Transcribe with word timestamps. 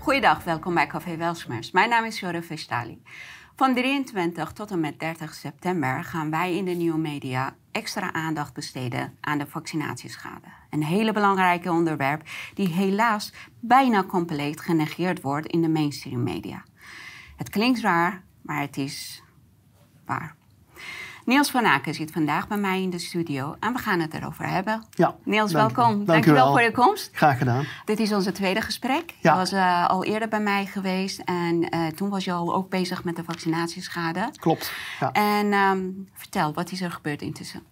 Goeiedag, 0.00 0.44
welkom 0.44 0.74
bij 0.74 0.86
Café 0.86 1.16
Welsmers. 1.16 1.70
Mijn 1.70 1.88
naam 1.88 2.04
is 2.04 2.20
Jore 2.20 2.42
Vestali. 2.42 3.02
Van 3.56 3.74
23 3.74 4.52
tot 4.52 4.70
en 4.70 4.80
met 4.80 4.98
30 4.98 5.34
september 5.34 6.04
gaan 6.04 6.30
wij 6.30 6.56
in 6.56 6.64
de 6.64 6.70
nieuwe 6.70 6.98
media 6.98 7.54
extra 7.72 8.12
aandacht 8.12 8.54
besteden 8.54 9.16
aan 9.20 9.38
de 9.38 9.46
vaccinatieschade. 9.46 10.46
Een 10.70 10.84
hele 10.84 11.12
belangrijke 11.12 11.70
onderwerp 11.70 12.22
die 12.54 12.68
helaas 12.68 13.32
bijna 13.58 14.04
compleet 14.04 14.60
genegeerd 14.60 15.20
wordt 15.20 15.46
in 15.46 15.62
de 15.62 15.68
mainstream 15.68 16.22
media. 16.22 16.64
Het 17.36 17.48
klinkt 17.48 17.80
raar, 17.80 18.22
maar 18.42 18.60
het 18.60 18.76
is 18.76 19.22
waar. 20.06 20.39
Niels 21.30 21.50
van 21.50 21.64
Aken 21.66 21.94
zit 21.94 22.10
vandaag 22.10 22.48
bij 22.48 22.56
mij 22.56 22.82
in 22.82 22.90
de 22.90 22.98
studio 22.98 23.56
en 23.60 23.72
we 23.72 23.78
gaan 23.78 24.00
het 24.00 24.14
erover 24.14 24.48
hebben. 24.48 24.82
Ja, 24.90 25.14
Niels, 25.24 25.52
dank- 25.52 25.76
welkom. 25.76 26.04
dank 26.04 26.24
je 26.24 26.32
wel 26.32 26.50
voor 26.50 26.62
je 26.62 26.70
komst. 26.72 27.10
Graag 27.12 27.38
gedaan. 27.38 27.64
Dit 27.84 28.00
is 28.00 28.12
onze 28.12 28.32
tweede 28.32 28.60
gesprek. 28.60 29.14
Ja. 29.20 29.32
Je 29.32 29.38
was 29.38 29.52
eh, 29.52 29.88
al 29.88 30.04
eerder 30.04 30.28
bij 30.28 30.40
mij 30.40 30.66
geweest 30.66 31.18
en 31.24 31.68
eh, 31.68 31.86
toen 31.86 32.08
was 32.08 32.24
je 32.24 32.32
al 32.32 32.54
ook 32.54 32.70
bezig 32.70 33.04
met 33.04 33.16
de 33.16 33.24
vaccinatieschade. 33.24 34.30
Klopt. 34.36 34.72
Ja, 35.00 35.12
En 35.12 35.52
ehm, 35.52 35.78
vertel, 36.14 36.52
wat 36.54 36.70
is 36.72 36.80
er 36.80 36.90
gebeurd 36.90 37.22
intussen? 37.22 37.62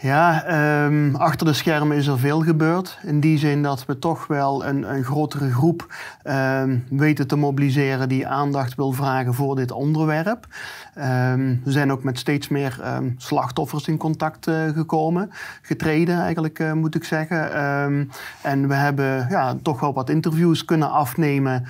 ja 0.00 0.44
ehm, 0.44 1.14
achter 1.14 1.46
de 1.46 1.52
schermen 1.52 1.96
is 1.96 2.06
er 2.06 2.18
veel 2.18 2.40
gebeurd. 2.42 2.98
In 3.02 3.20
die 3.20 3.38
zin 3.38 3.62
dat 3.62 3.86
we 3.86 3.98
toch 3.98 4.26
wel 4.26 4.64
een, 4.66 4.94
een 4.94 5.04
grotere 5.04 5.52
groep 5.52 5.94
ehm, 6.22 6.78
weten 6.90 7.26
te 7.26 7.36
mobiliseren 7.36 8.08
die 8.08 8.26
aandacht 8.26 8.74
wil 8.74 8.92
vragen 8.92 9.34
voor 9.34 9.56
dit 9.56 9.70
onderwerp. 9.70 10.46
Ehm, 10.96 11.54
we 11.64 11.70
zijn 11.70 11.92
ook 11.92 12.02
met 12.02 12.18
steeds 12.18 12.48
meer 12.48 12.78
ehm, 12.82 13.10
slachtoffers 13.16 13.88
in 13.88 13.96
contact 13.96 14.46
eh, 14.46 14.68
gekomen. 14.68 15.30
Getreden 15.62 16.18
eigenlijk, 16.20 16.58
eh, 16.58 16.72
moet 16.72 16.94
ik 16.94 17.04
zeggen. 17.04 17.52
Ehm, 17.52 18.04
en 18.42 18.68
we 18.68 18.74
hebben 18.74 19.26
ja, 19.28 19.56
toch 19.62 19.80
wel 19.80 19.92
wat 19.92 20.10
interviews 20.10 20.64
kunnen 20.64 20.90
afnemen 20.90 21.64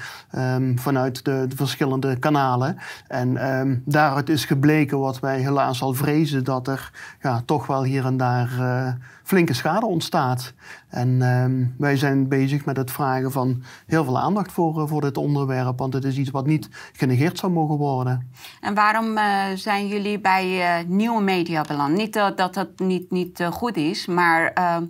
vanuit 0.75 1.25
de, 1.25 1.45
de 1.48 1.56
verschillende 1.56 2.19
kanalen. 2.19 2.78
En 3.09 3.83
daaruit 3.84 4.28
is 4.28 4.45
gebleken 4.45 4.98
wat 4.98 5.20
wij 5.20 5.41
helaas 5.41 5.83
al 5.83 5.95
vrezen, 5.95 6.45
dat 6.45 6.69
er 6.69 6.91
ja, 7.20 7.43
toch 7.45 7.67
wel 7.67 7.84
hier 7.84 8.05
en 8.05 8.17
daar 8.17 8.50
eh, 8.59 8.93
flinke 9.27 9.55
schade 9.55 9.86
ontstaat. 9.86 10.52
En 10.88 11.22
ehm, 11.22 11.64
wij 11.78 11.96
zijn 11.96 12.28
bezig 12.28 12.64
met 12.64 12.77
het 12.77 12.91
vragen 12.91 13.32
van 13.32 13.62
heel 13.86 14.05
veel 14.05 14.19
aandacht 14.19 14.52
voor, 14.52 14.80
eh, 14.80 14.88
voor 14.88 15.00
dit 15.00 15.16
onderwerp, 15.16 15.78
want 15.78 15.92
het 15.92 16.05
is 16.05 16.16
iets 16.16 16.30
wat 16.30 16.46
niet 16.46 16.69
genegeerd 16.92 17.38
zou 17.38 17.52
mogen 17.52 17.77
worden. 17.77 18.30
En 18.60 18.74
waarom 18.74 19.16
eh, 19.16 19.44
zijn 19.54 19.86
jullie 19.86 20.20
bij 20.20 20.60
eh, 20.60 20.84
nieuwe 20.86 21.22
media 21.22 21.62
beland? 21.62 21.97
Niet 21.97 22.12
dat 22.12 22.36
dat, 22.54 22.69
niet, 22.77 23.10
niet 23.10 23.48
goed 23.52 23.77
is, 23.77 24.06
maar 24.06 24.52
ehm, 24.52 24.84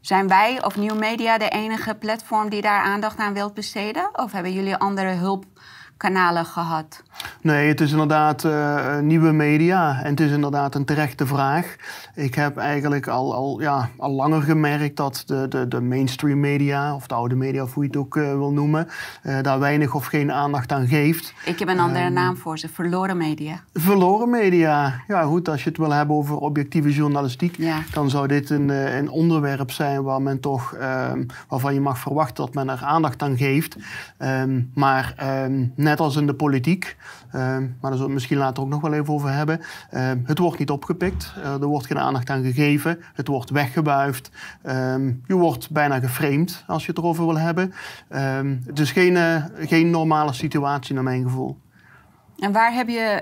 zijn 0.00 0.28
wij 0.28 0.64
of 0.64 0.76
nieuwe 0.76 0.98
media 0.98 1.38
de 1.38 1.48
enige 1.48 1.94
platform 1.94 2.48
die 2.50 2.62
daar 2.62 2.82
aandacht 2.82 3.18
aan 3.18 3.34
wilt 3.34 3.54
besteden? 3.54 4.08
Of 4.12 4.32
hebben 4.32 4.52
jullie 4.52 4.76
andere 4.76 5.10
hulpkanalen 6.02 6.44
gehad? 6.44 7.02
Nee, 7.40 7.68
het 7.68 7.80
is 7.80 7.90
inderdaad 7.90 8.44
eh, 8.44 8.98
nieuwe 8.98 9.32
media 9.32 10.02
en 10.02 10.10
het 10.10 10.20
is 10.20 10.30
inderdaad 10.30 10.74
een 10.74 10.84
terechte 10.84 11.26
vraag. 11.26 11.76
Ik 12.14 12.34
heb 12.34 12.56
eigenlijk 12.56 13.06
al, 13.06 13.34
al, 13.34 13.60
ja, 13.60 13.88
al 13.96 14.10
langer 14.10 14.42
gemerkt 14.42 14.96
dat 14.96 15.22
de, 15.26 15.48
de, 15.48 15.68
de 15.68 15.80
mainstream 15.80 16.40
media, 16.40 16.94
of 16.94 17.06
de 17.06 17.14
oude 17.14 17.34
media, 17.34 17.62
of 17.62 17.74
hoe 17.74 17.82
je 17.82 17.88
het 17.88 17.98
ook 17.98 18.16
eh, 18.16 18.22
wil 18.22 18.52
noemen, 18.52 18.88
eh, 19.22 19.40
daar 19.42 19.58
weinig 19.58 19.94
of 19.94 20.06
geen 20.06 20.32
aandacht 20.32 20.72
aan 20.72 20.86
geeft. 20.86 21.34
Ik 21.44 21.58
heb 21.58 21.68
een 21.68 21.78
andere 21.80 22.10
naam 22.10 22.36
voor 22.36 22.58
ze, 22.58 22.68
verloren 22.68 23.16
media. 23.16 23.60
Verloren 23.74 24.30
media. 24.30 25.02
Ja, 25.06 25.22
goed, 25.22 25.48
als 25.48 25.62
je 25.62 25.68
het 25.68 25.78
wil 25.78 25.90
hebben 25.90 26.16
over 26.16 26.36
objectieve 26.36 26.92
journalistiek, 26.92 27.56
Ja. 27.58 27.78
dan 27.92 28.10
zou 28.10 28.26
dit 28.26 28.50
een, 28.50 28.70
eh, 28.70 28.96
een 28.96 29.08
onderwerp 29.10 29.70
zijn 29.70 30.02
waar 30.02 30.22
men 30.22 30.40
toch, 30.40 30.74
ehm, 30.74 31.24
waarvan 31.48 31.74
je 31.74 31.80
mag 31.80 31.98
verwachten 31.98 32.44
dat 32.44 32.54
men 32.54 32.68
er 32.68 32.82
aandacht 32.84 33.22
aan 33.22 33.36
geeft. 33.36 33.76
Ehm, 34.18 34.60
maar 34.74 35.14
ehm, 35.16 35.66
net 35.74 35.91
als 36.00 36.16
in 36.16 36.26
de 36.26 36.34
politiek, 36.34 36.96
ehm, 37.32 37.60
maar 37.60 37.70
daar 37.80 37.92
zullen 37.92 38.06
we 38.06 38.12
misschien 38.12 38.38
later 38.38 38.62
ook 38.62 38.68
nog 38.68 38.80
wel 38.80 38.92
even 38.92 39.14
over 39.14 39.32
hebben, 39.32 39.60
ehm, 39.90 40.18
het 40.24 40.38
wordt 40.38 40.58
niet 40.58 40.70
opgepikt, 40.70 41.32
Eh, 41.42 41.52
er 41.52 41.66
wordt 41.66 41.86
geen 41.86 41.98
aandacht 41.98 42.30
aan 42.30 42.42
gegeven, 42.42 42.98
het 43.14 43.28
wordt 43.28 43.50
weggebuifd, 43.50 44.30
Ehm, 44.62 45.12
je 45.26 45.34
wordt 45.34 45.70
bijna 45.70 46.00
geframed 46.00 46.64
als 46.66 46.82
je 46.84 46.88
het 46.90 46.98
erover 46.98 47.26
wil 47.26 47.38
hebben. 47.38 47.72
Het 48.66 48.78
is 48.78 48.92
geen, 48.92 49.16
eh, 49.16 49.44
geen 49.58 49.90
normale 49.90 50.32
situatie 50.32 50.94
naar 50.94 51.02
mijn 51.04 51.22
gevoel. 51.22 51.58
En 52.38 52.52
waar 52.52 52.72
heb 52.72 52.88
je 52.88 53.20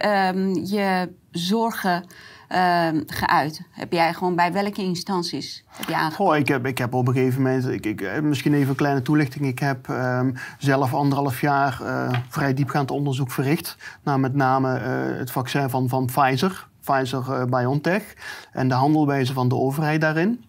je 0.65 1.13
zorgen 1.31 2.05
ehm, 2.51 3.01
geuit? 3.07 3.61
Heb 3.71 3.93
jij 3.93 4.15
gewoon 4.15 4.35
bij 4.35 4.53
welke 4.53 4.83
instanties 4.83 5.65
heb 5.69 5.89
je. 5.89 6.15
Goh, 6.15 6.37
ik 6.37 6.49
heb, 6.49 6.67
ik 6.67 6.79
heb 6.79 6.95
op 6.95 7.09
een 7.09 7.15
gegeven 7.15 7.43
moment, 7.43 7.69
ik, 7.69 7.87
ik, 7.87 8.01
eh, 8.01 8.21
misschien 8.21 8.55
even 8.55 8.69
een 8.69 8.75
kleine 8.75 9.03
toelichting. 9.03 9.47
Ik 9.47 9.59
heb 9.59 9.89
ehm, 9.89 10.33
zelf 10.59 10.95
anderhalf 10.95 11.41
jaar 11.41 11.81
eh, 11.83 12.09
vrij 12.29 12.55
diepgaand 12.55 12.91
onderzoek 12.91 13.31
verricht 13.31 13.77
naar 14.03 14.21
met 14.21 14.35
name 14.35 14.77
eh, 14.77 15.19
het 15.19 15.31
vaccin 15.31 15.71
van, 15.71 15.89
van 15.89 16.07
Pfizer, 16.07 16.69
Pfizer 16.81 17.33
eh, 17.33 17.45
BioNTech 17.45 18.15
en 18.53 18.69
de 18.69 18.75
handelwijze 18.75 19.33
van 19.33 19.49
de 19.49 19.55
overheid 19.55 20.01
daarin. 20.01 20.45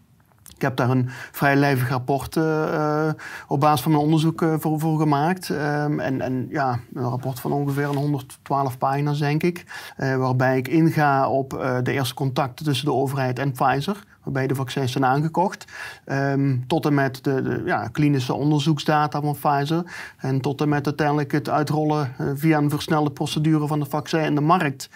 Ik 0.62 0.68
heb 0.68 0.76
daar 0.76 0.90
een 0.90 1.10
vrij 1.32 1.56
lijvig 1.56 1.90
rapport 1.90 2.36
eh, 2.36 3.08
eh, 3.08 3.14
op 3.48 3.60
basis 3.60 3.82
van 3.82 3.92
mijn 3.92 4.04
onderzoek 4.04 4.42
eh, 4.42 4.54
voor, 4.60 4.80
voor 4.80 5.00
gemaakt. 5.00 5.50
Ehm, 5.50 6.00
en, 6.00 6.22
en 6.22 6.48
ja, 6.50 6.80
een 6.94 7.10
rapport 7.10 7.40
van 7.40 7.52
ongeveer 7.52 7.90
een 7.90 7.96
112 7.96 8.78
pagina's, 8.78 9.20
denk 9.20 9.44
ik. 9.44 9.66
waarbij 9.98 10.58
ik 10.58 10.68
inga 10.68 11.30
op 11.30 11.50
de 11.84 11.92
eerste 11.92 12.14
contacten 12.14 12.66
tussen 12.66 12.86
de 12.86 12.94
overheid 12.94 13.40
en 13.40 13.52
Pfizer. 13.52 14.04
Waarbij 14.24 14.48
de 14.48 14.56
vaccins 14.56 14.92
zijn 14.92 15.06
aangekocht. 15.06 15.66
Ehm, 16.06 16.58
tot 16.68 16.86
en 16.86 16.94
met 16.94 17.24
de, 17.24 17.42
de 17.42 17.62
ja, 17.66 17.88
klinische 17.88 18.34
onderzoeksdata 18.34 19.22
van 19.22 19.36
Pfizer. 19.42 19.84
En 20.18 20.42
tot 20.42 20.62
en 20.62 20.70
met 20.70 20.86
uiteindelijk 20.86 21.32
het 21.32 21.50
uitrollen 21.50 22.14
eh, 22.18 22.28
via 22.36 22.58
een 22.58 22.70
versnelde 22.70 23.12
procedure 23.12 23.68
van 23.68 23.80
het 23.80 23.90
vaccin 23.90 24.24
in 24.24 24.36
de 24.36 24.42
markt. 24.42 24.90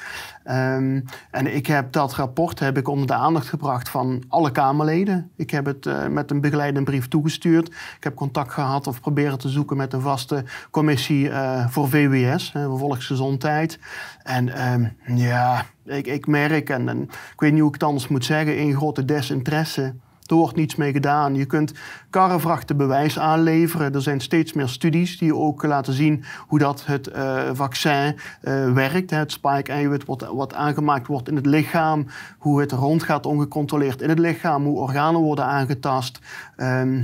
Ehm, 0.44 1.02
en 1.31 1.56
ik 1.56 1.68
heb 1.68 1.91
dat 1.91 2.13
rapport 2.13 2.59
heb 2.59 2.78
ik 2.78 2.88
onder 2.88 3.08
de 3.08 3.13
aandacht 3.13 3.47
gebracht 3.47 3.90
van 3.90 4.24
alle 4.28 4.52
Kamerleden. 4.52 5.31
Ik 5.36 5.50
heb 5.50 5.66
het 5.66 5.86
eh, 5.86 6.07
met 6.07 6.31
een 6.31 6.42
begeleidende 6.42 6.92
brief 6.92 7.07
toegestuurd. 7.07 7.68
Ik 7.68 8.03
heb 8.03 8.16
contact 8.16 8.53
gehad 8.53 8.88
of 8.88 9.02
proberen 9.02 9.38
te 9.38 9.50
zoeken 9.50 9.78
met 9.78 9.94
een 9.94 10.02
vaste 10.02 10.44
commissie 10.72 11.30
eh, 11.30 11.68
voor 11.68 11.90
VWS, 11.90 12.52
voor 12.52 12.80
volksgezondheid. 12.80 13.80
En 14.24 14.50
ehm, 14.50 14.86
ja, 15.18 15.66
ik, 15.85 16.07
ik 16.07 16.28
merk, 16.28 16.69
en, 16.69 17.01
ik 17.34 17.40
weet 17.40 17.51
niet 17.51 17.59
hoe 17.59 17.69
ik 17.69 17.73
het 17.73 17.84
anders 17.84 18.07
moet 18.07 18.25
zeggen, 18.25 18.59
een 18.59 18.75
grote 18.75 19.06
desinteresse. 19.06 19.94
Er 20.25 20.35
wordt 20.35 20.56
niets 20.56 20.75
mee 20.75 20.91
gedaan. 20.91 21.35
Je 21.35 21.46
kunt 21.46 21.73
karrevrachten 22.09 22.78
bewijs 22.78 23.19
aanleveren. 23.19 23.94
Er 23.94 24.01
zijn 24.01 24.19
steeds 24.19 24.53
meer 24.53 24.68
studies 24.68 25.18
die 25.18 25.35
ook 25.35 25.63
laten 25.63 25.94
zien 25.94 26.24
hoe 26.47 26.59
dat 26.59 26.85
het 26.85 27.07
eh, 27.07 27.50
vaccin 27.53 28.16
eh, 28.41 28.74
werkt. 28.74 29.09
Het 29.09 29.31
spike-eiwit 29.31 30.06
wat, 30.06 30.29
wat 30.34 30.53
aangemaakt 30.53 31.07
wordt 31.07 31.29
in 31.29 31.35
het 31.35 31.45
lichaam. 31.45 32.07
Hoe 32.38 32.59
het 32.59 32.72
rondgaat 32.72 33.25
ongecontroleerd 33.25 34.01
in 34.01 34.09
het 34.09 34.19
lichaam. 34.19 34.66
Hoe 34.66 34.79
organen 34.79 35.22
worden 35.22 35.45
aangetast. 35.45 36.19
Ehm, 36.56 37.01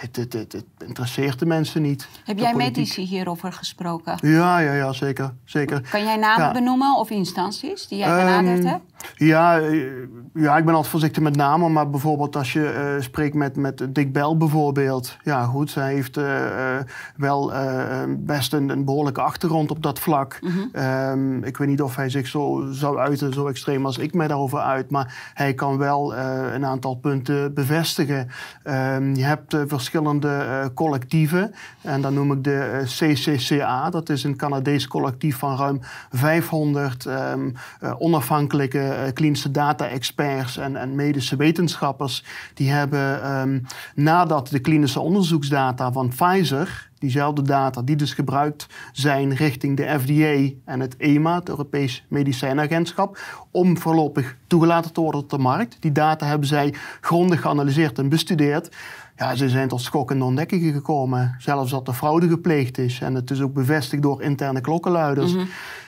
het, 0.00 0.16
het, 0.16 0.32
het, 0.32 0.52
het 0.52 0.64
interesseert 0.86 1.38
de 1.38 1.46
mensen 1.46 1.82
niet. 1.82 2.08
Heb 2.24 2.38
jij 2.38 2.52
politiek. 2.52 2.76
medici 2.76 3.02
hierover 3.02 3.52
gesproken? 3.52 4.18
Ja, 4.20 4.58
ja, 4.58 4.72
ja, 4.72 4.92
zeker. 4.92 5.34
zeker. 5.44 5.88
Kan 5.90 6.04
jij 6.04 6.16
namen 6.16 6.46
Ja. 6.46 6.52
benoemen 6.52 6.96
of 6.96 7.10
instanties 7.10 7.88
die 7.88 7.98
jij 7.98 8.08
Ehm, 8.08 8.16
benaderd 8.18 8.64
hebt? 8.64 8.82
Ja, 9.16 9.60
eh, 9.60 9.86
ja, 10.34 10.56
ik 10.56 10.64
ben 10.64 10.74
altijd 10.74 10.92
voorzichtig 10.92 11.22
met 11.22 11.36
namen. 11.36 11.72
Maar 11.72 11.90
bijvoorbeeld 11.90 12.36
als 12.36 12.52
je 12.52 12.66
eh, 12.68 13.02
spreekt 13.02 13.34
met, 13.34 13.56
met 13.56 13.86
Dick 13.88 14.12
Bell 14.12 14.36
bijvoorbeeld. 14.36 15.16
Ja, 15.24 15.44
goed, 15.44 15.70
zij 15.70 15.94
heeft 15.94 16.16
eh, 16.16 16.76
wel 17.16 17.52
best 18.08 18.52
een, 18.52 18.68
een 18.68 18.84
behoorlijke 18.84 19.20
achtergrond 19.20 19.70
op 19.70 19.82
dat 19.82 19.98
vlak. 19.98 20.38
Ehm, 20.72 21.42
ik 21.44 21.56
weet 21.56 21.68
niet 21.68 21.82
of 21.82 21.96
hij 21.96 22.08
zich 22.08 22.26
zo 22.26 22.66
zou 22.70 22.98
uiten, 22.98 23.32
zo 23.32 23.46
extreem 23.46 23.86
als 23.86 23.98
ik 23.98 24.14
mij 24.14 24.28
daarover 24.28 24.58
uit. 24.58 24.90
Maar 24.90 25.30
hij 25.34 25.54
kan 25.54 25.78
wel 25.78 26.14
een 26.16 26.64
aantal 26.64 26.94
punten 26.94 27.54
bevestigen. 27.54 28.28
Ehm, 28.62 29.14
je 29.14 29.24
hebt 29.24 29.54
eh, 29.54 29.60
verschillende 29.90 30.28
eh, 30.28 30.66
collectieven. 30.74 31.54
En 31.82 32.00
dan 32.00 32.14
noem 32.14 32.32
ik 32.32 32.44
de 32.44 32.58
eh, 32.58 32.84
CCCA. 32.84 33.90
Dat 33.90 34.08
is 34.08 34.24
een 34.24 34.36
Canadees 34.36 34.86
collectief 34.88 35.36
van 35.36 35.56
ruim 35.56 35.80
500 36.10 37.06
ehm, 37.06 37.50
eh, 37.80 37.94
onafhankelijke 37.98 39.10
klinische 39.14 39.50
data-experts 39.50 40.56
en, 40.56 40.76
en 40.76 40.94
medische 40.94 41.36
wetenschappers. 41.36 42.24
Die 42.54 42.70
hebben 42.70 43.22
ehm, 43.22 43.58
nadat 43.94 44.48
de 44.48 44.58
klinische 44.58 45.00
onderzoeksdata 45.00 45.92
van 45.92 46.08
Pfizer 46.08 46.90
diezelfde 47.00 47.42
data 47.42 47.82
die 47.82 47.96
dus 47.96 48.14
gebruikt 48.14 48.66
zijn 48.92 49.34
richting 49.34 49.76
de 49.76 49.98
FDA 49.98 50.54
en 50.64 50.80
het 50.80 50.96
EMA, 50.96 51.34
het 51.34 51.48
Europees 51.48 52.04
Medicijnagentschap, 52.08 53.18
om 53.50 53.78
voorlopig 53.78 54.36
toegelaten 54.46 54.92
te 54.92 55.00
worden 55.00 55.20
op 55.20 55.30
de 55.30 55.38
markt. 55.38 55.76
Die 55.80 55.92
data 55.92 56.26
hebben 56.26 56.48
zij 56.48 56.74
grondig 57.00 57.40
geanalyseerd 57.40 57.98
en 57.98 58.08
bestudeerd. 58.08 58.76
Ja, 59.20 59.34
ze 59.34 59.48
zijn 59.48 59.68
tot 59.68 59.80
schokkende 59.80 60.24
ontdekkingen 60.24 60.72
gekomen. 60.72 61.34
Zelfs 61.38 61.70
dat 61.70 61.88
er 61.88 61.94
fraude 61.94 62.28
gepleegd 62.28 62.78
is. 62.78 63.00
En 63.00 63.14
het 63.14 63.30
is 63.30 63.40
ook 63.40 63.52
bevestigd 63.52 64.02
door 64.02 64.22
interne 64.22 64.60
klokkenluiders. 64.60 65.34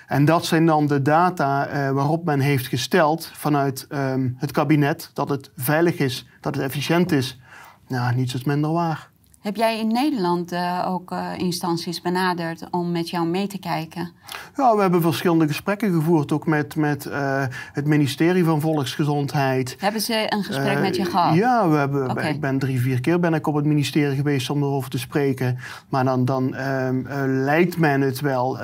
En 0.07 0.25
dat 0.25 0.45
zijn 0.45 0.67
dan 0.67 0.87
de 0.87 1.03
data 1.03 1.67
eh, 1.67 1.91
waarop 1.91 2.25
men 2.25 2.41
heeft 2.41 2.67
gesteld 2.67 3.31
vanuit 3.35 3.87
ehm, 3.89 4.29
het 4.37 4.51
kabinet 4.51 5.11
dat 5.15 5.29
het 5.29 5.51
veilig 5.57 5.99
is, 5.99 6.27
dat 6.41 6.55
het 6.55 6.65
efficiënt 6.65 7.13
is. 7.13 7.41
Nou, 7.89 8.15
niets 8.15 8.35
is 8.35 8.45
minder 8.45 8.73
waar. 8.73 9.11
Heb 9.43 9.57
jij 9.57 9.79
in 9.79 9.93
Nederland 9.93 10.53
uh, 10.53 10.87
ook 10.89 11.13
uh, 11.13 11.29
instanties 11.37 12.01
benaderd 12.01 12.67
om 12.71 12.91
met 12.91 13.11
jou 13.11 13.27
mee 13.27 13.47
te 13.47 13.59
kijken? 13.59 14.11
Ja, 14.57 14.75
we 14.75 14.81
hebben 14.81 15.03
verschillende 15.03 15.47
gesprekken 15.47 15.93
gevoerd, 15.93 16.33
ook 16.33 16.47
met, 16.47 16.77
met 16.77 17.07
uh, 17.07 17.45
het 17.73 17.87
ministerie 17.87 18.45
van 18.45 18.61
Volksgezondheid. 18.61 19.77
Hebben 19.79 20.01
ze 20.01 20.27
een 20.29 20.45
gesprek 20.45 20.81
met 20.81 20.97
je 20.97 21.05
gehad? 21.05 21.35
Ja, 21.35 21.69
we 21.69 21.77
hebben, 21.77 22.11
okay. 22.11 22.31
ik 22.31 22.41
ben 22.41 22.59
drie, 22.59 22.81
vier 22.81 23.01
keer 23.01 23.21
ben 23.21 23.35
ik 23.35 23.47
op 23.47 23.55
het 23.55 23.65
ministerie 23.65 24.17
geweest 24.17 24.51
om 24.51 24.63
erover 24.63 24.91
te 24.91 24.99
spreken. 24.99 25.59
Maar 25.89 26.05
dan, 26.05 26.25
dan 26.25 26.55
ehm, 26.55 27.03
lijkt 27.27 27.77
men 27.77 28.01
het 28.01 28.21
wel 28.21 28.59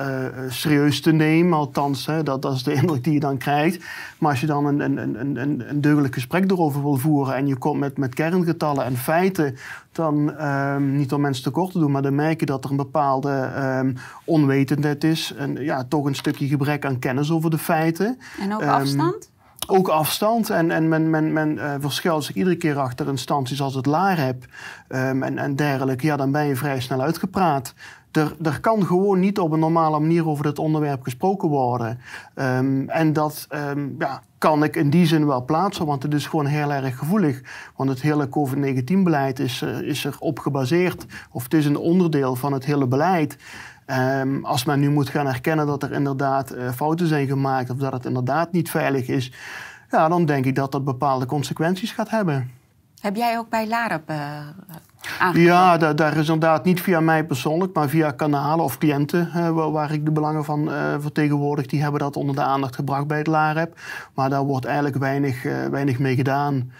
serieus 0.49 1.01
te 1.01 1.11
nemen, 1.11 1.57
althans, 1.57 2.05
hè, 2.05 2.23
dat, 2.23 2.41
dat 2.41 2.55
is 2.55 2.63
de 2.63 2.73
indruk 2.81 3.03
die 3.03 3.13
je 3.13 3.19
dan 3.19 3.37
krijgt. 3.37 3.83
Maar 4.17 4.31
als 4.31 4.39
je 4.39 4.47
dan 4.47 4.65
een, 4.65 4.79
een, 4.79 4.97
een, 4.97 5.35
een, 5.35 5.69
een 5.69 5.81
deugdelijk 5.81 6.13
gesprek 6.13 6.51
erover 6.51 6.81
wil 6.81 6.95
voeren 6.95 7.35
en 7.35 7.47
je 7.47 7.55
komt 7.55 7.79
met, 7.79 7.97
met 7.97 8.13
kerngetallen 8.13 8.85
en 8.85 8.97
feiten 8.97 9.55
dan 9.91 10.45
um, 10.45 10.95
niet 10.95 11.13
om 11.13 11.21
mensen 11.21 11.43
tekort 11.43 11.71
te 11.71 11.79
doen, 11.79 11.91
maar 11.91 12.01
dan 12.01 12.15
merk 12.15 12.39
je 12.39 12.45
dat 12.45 12.63
er 12.63 12.69
een 12.71 12.77
bepaalde 12.77 13.51
um, 13.81 13.95
onwetendheid 14.25 15.03
is. 15.03 15.33
En 15.37 15.55
ja, 15.55 15.83
toch 15.83 16.05
een 16.05 16.15
stukje 16.15 16.47
gebrek 16.47 16.85
aan 16.85 16.99
kennis 16.99 17.31
over 17.31 17.49
de 17.49 17.57
feiten. 17.57 18.17
En 18.39 18.53
ook 18.53 18.61
um, 18.61 18.69
afstand? 18.69 19.29
Ook 19.67 19.87
afstand. 19.87 20.49
En, 20.49 20.71
en 20.71 20.87
men, 20.87 21.09
men, 21.09 21.33
men 21.33 21.55
uh, 21.55 21.73
verschuilt 21.79 22.23
zich 22.23 22.35
iedere 22.35 22.55
keer 22.55 22.77
achter 22.77 23.07
instanties 23.07 23.61
als 23.61 23.75
het 23.75 23.85
LAREP 23.85 24.45
en, 24.87 25.37
en 25.37 25.55
dergelijke. 25.55 26.05
Ja, 26.05 26.17
dan 26.17 26.31
ben 26.31 26.45
je 26.45 26.55
vrij 26.55 26.79
snel 26.79 27.01
uitgepraat. 27.01 27.73
Er, 28.11 28.35
er, 28.43 28.59
kan 28.59 28.85
gewoon 28.85 29.19
niet 29.19 29.39
op 29.39 29.51
een 29.51 29.59
normale 29.59 29.99
manier 29.99 30.27
over 30.27 30.43
dit 30.43 30.59
onderwerp 30.59 31.03
gesproken 31.03 31.49
worden. 31.49 31.99
Um, 32.35 32.89
en 32.89 33.13
dat 33.13 33.47
um, 33.49 33.95
ja, 33.99 34.21
kan 34.39 34.63
ik 34.63 34.75
in 34.75 34.89
die 34.89 35.05
zin 35.05 35.25
wel 35.25 35.45
plaatsen, 35.45 35.85
want 35.85 36.03
het 36.03 36.13
is 36.13 36.27
gewoon 36.27 36.45
heel 36.45 36.71
erg 36.71 36.97
gevoelig. 36.97 37.41
Want 37.75 37.89
het 37.89 38.01
hele 38.01 38.29
COVID-19-beleid 38.29 39.39
is, 39.39 39.61
uh, 39.61 39.81
is 39.81 40.05
erop 40.05 40.39
gebaseerd, 40.39 41.05
of 41.31 41.43
het 41.43 41.53
is 41.53 41.65
een 41.65 41.77
onderdeel 41.77 42.35
van 42.35 42.53
het 42.53 42.65
hele 42.65 42.87
beleid. 42.87 43.37
Um, 43.87 44.45
als 44.45 44.65
men 44.65 44.79
nu 44.79 44.89
moet 44.89 45.09
gaan 45.09 45.27
erkennen 45.27 45.65
dat 45.65 45.83
er 45.83 45.91
inderdaad 45.91 46.55
uh, 46.55 46.71
fouten 46.71 47.07
zijn 47.07 47.27
gemaakt 47.27 47.69
of 47.69 47.77
dat 47.77 47.93
het 47.93 48.05
inderdaad 48.05 48.51
niet 48.51 48.69
veilig 48.69 49.07
is, 49.07 49.31
ja, 49.89 50.07
dan 50.07 50.25
denk 50.25 50.45
ik 50.45 50.55
dat 50.55 50.71
dat 50.71 50.83
bepaalde 50.83 51.25
consequenties 51.25 51.91
gaat 51.91 52.09
hebben. 52.09 52.51
Heb 53.01 53.15
jij 53.15 53.37
ook 53.37 53.49
bij 53.49 53.67
LAREP 53.67 54.09
uh, 54.09 54.17
ja, 55.33 55.77
daar, 55.77 56.17
is 56.17 56.27
inderdaad 56.27 56.65
niet 56.65 56.81
via 56.81 56.99
mij 56.99 57.25
persoonlijk, 57.25 57.73
maar 57.73 57.89
via 57.89 58.11
kanalen 58.11 58.65
of 58.65 58.77
cliënten 58.77 59.53
waar, 59.71 59.91
ik 59.91 60.05
de 60.05 60.11
belangen 60.11 60.45
van 60.45 60.69
uh, 60.69 60.95
vertegenwoordig. 60.99 61.65
Die 61.65 61.81
hebben 61.81 61.99
dat 61.99 62.15
onder 62.15 62.35
de 62.35 62.41
aandacht 62.41 62.75
gebracht 62.75 63.07
bij 63.07 63.17
het 63.17 63.27
LAREP. 63.27 63.79
Maar 64.13 64.29
daar 64.29 64.43
wordt 64.43 64.65
eigenlijk 64.65 64.97
weinig, 64.97 65.43
uh, 65.43 65.65
weinig 65.65 65.99
mee 65.99 66.15
gedaan 66.15 66.71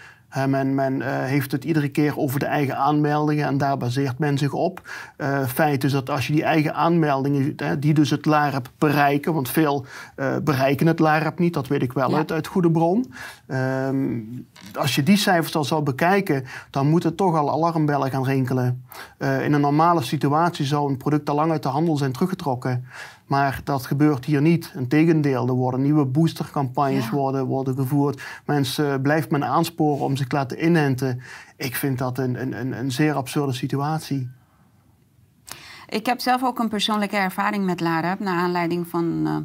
men, 0.46 0.74
men 0.74 0.96
uh, 0.96 1.06
heeft 1.06 1.52
het 1.52 1.64
iedere 1.64 1.88
keer 1.88 2.18
over 2.18 2.38
de 2.38 2.46
eigen 2.46 2.76
aanmeldingen 2.76 3.46
en 3.46 3.58
daar 3.58 3.76
baseert 3.76 4.18
men 4.18 4.38
zich 4.38 4.52
op. 4.52 4.88
Uh, 5.18 5.46
feit 5.46 5.84
is 5.84 5.92
dat 5.92 6.10
als 6.10 6.26
je 6.26 6.32
die 6.32 6.42
eigen 6.42 6.74
aanmeldingen, 6.74 7.56
die 7.80 7.94
dus 7.94 8.10
het 8.10 8.26
LAREP 8.26 8.70
bereiken, 8.78 9.34
want 9.34 9.48
veel 9.48 9.84
uh, 10.16 10.36
bereiken 10.42 10.86
het 10.86 10.98
LAREP 10.98 11.38
niet, 11.38 11.54
dat 11.54 11.66
weet 11.66 11.82
ik 11.82 11.92
wel 11.92 12.10
ja. 12.10 12.16
uit, 12.16 12.32
uit 12.32 12.46
goede 12.46 12.70
bron. 12.70 13.12
Um, 13.48 14.46
als 14.74 14.94
je 14.94 15.02
die 15.02 15.16
cijfers 15.16 15.56
al 15.56 15.64
zou 15.64 15.82
bekijken, 15.82 16.44
dan 16.70 16.88
moeten 16.88 17.14
toch 17.14 17.36
al 17.36 17.50
alarmbellen 17.50 18.10
gaan 18.10 18.24
rinkelen. 18.24 18.84
in 19.18 19.52
een 19.52 19.60
normale 19.60 20.02
situatie 20.02 20.64
zou 20.64 20.90
een 20.90 20.96
product 20.96 21.28
al 21.28 21.34
lang 21.34 21.50
uit 21.50 21.62
de 21.62 21.68
handel 21.68 21.96
zijn 21.96 22.12
teruggetrokken. 22.12 22.84
Maar 23.30 23.60
dat 23.64 23.86
gebeurt 23.86 24.24
hier 24.24 24.40
niet. 24.40 24.72
Integendeel, 24.76 25.48
er 25.48 25.54
worden 25.54 25.82
nieuwe 25.82 26.04
boostercampagnes 26.04 27.04
ja. 27.04 27.10
worden, 27.10 27.46
worden 27.46 27.76
gevoerd. 27.76 28.22
Mensen 28.44 28.94
uh, 28.94 29.02
blijft 29.02 29.30
men 29.30 29.44
aansporen 29.44 30.04
om 30.04 30.16
zich 30.16 30.26
te 30.26 30.36
laten 30.36 30.64
inenten. 30.64 31.22
Ik 31.56 31.76
vind 31.76 31.98
dat 31.98 32.18
een, 32.18 32.40
een, 32.60 32.78
een 32.78 32.92
zeer 32.92 33.14
absurde 33.14 33.52
situatie. 33.52 34.30
Ik 35.88 36.06
heb 36.06 36.20
zelf 36.20 36.44
ook 36.44 36.58
een 36.58 36.68
persoonlijke 36.68 37.16
ervaring 37.16 37.64
met 37.64 37.80
LAREP... 37.80 38.20
naar 38.20 38.38
aanleiding 38.38 38.88
van 38.88 39.04
uh, 39.26 39.36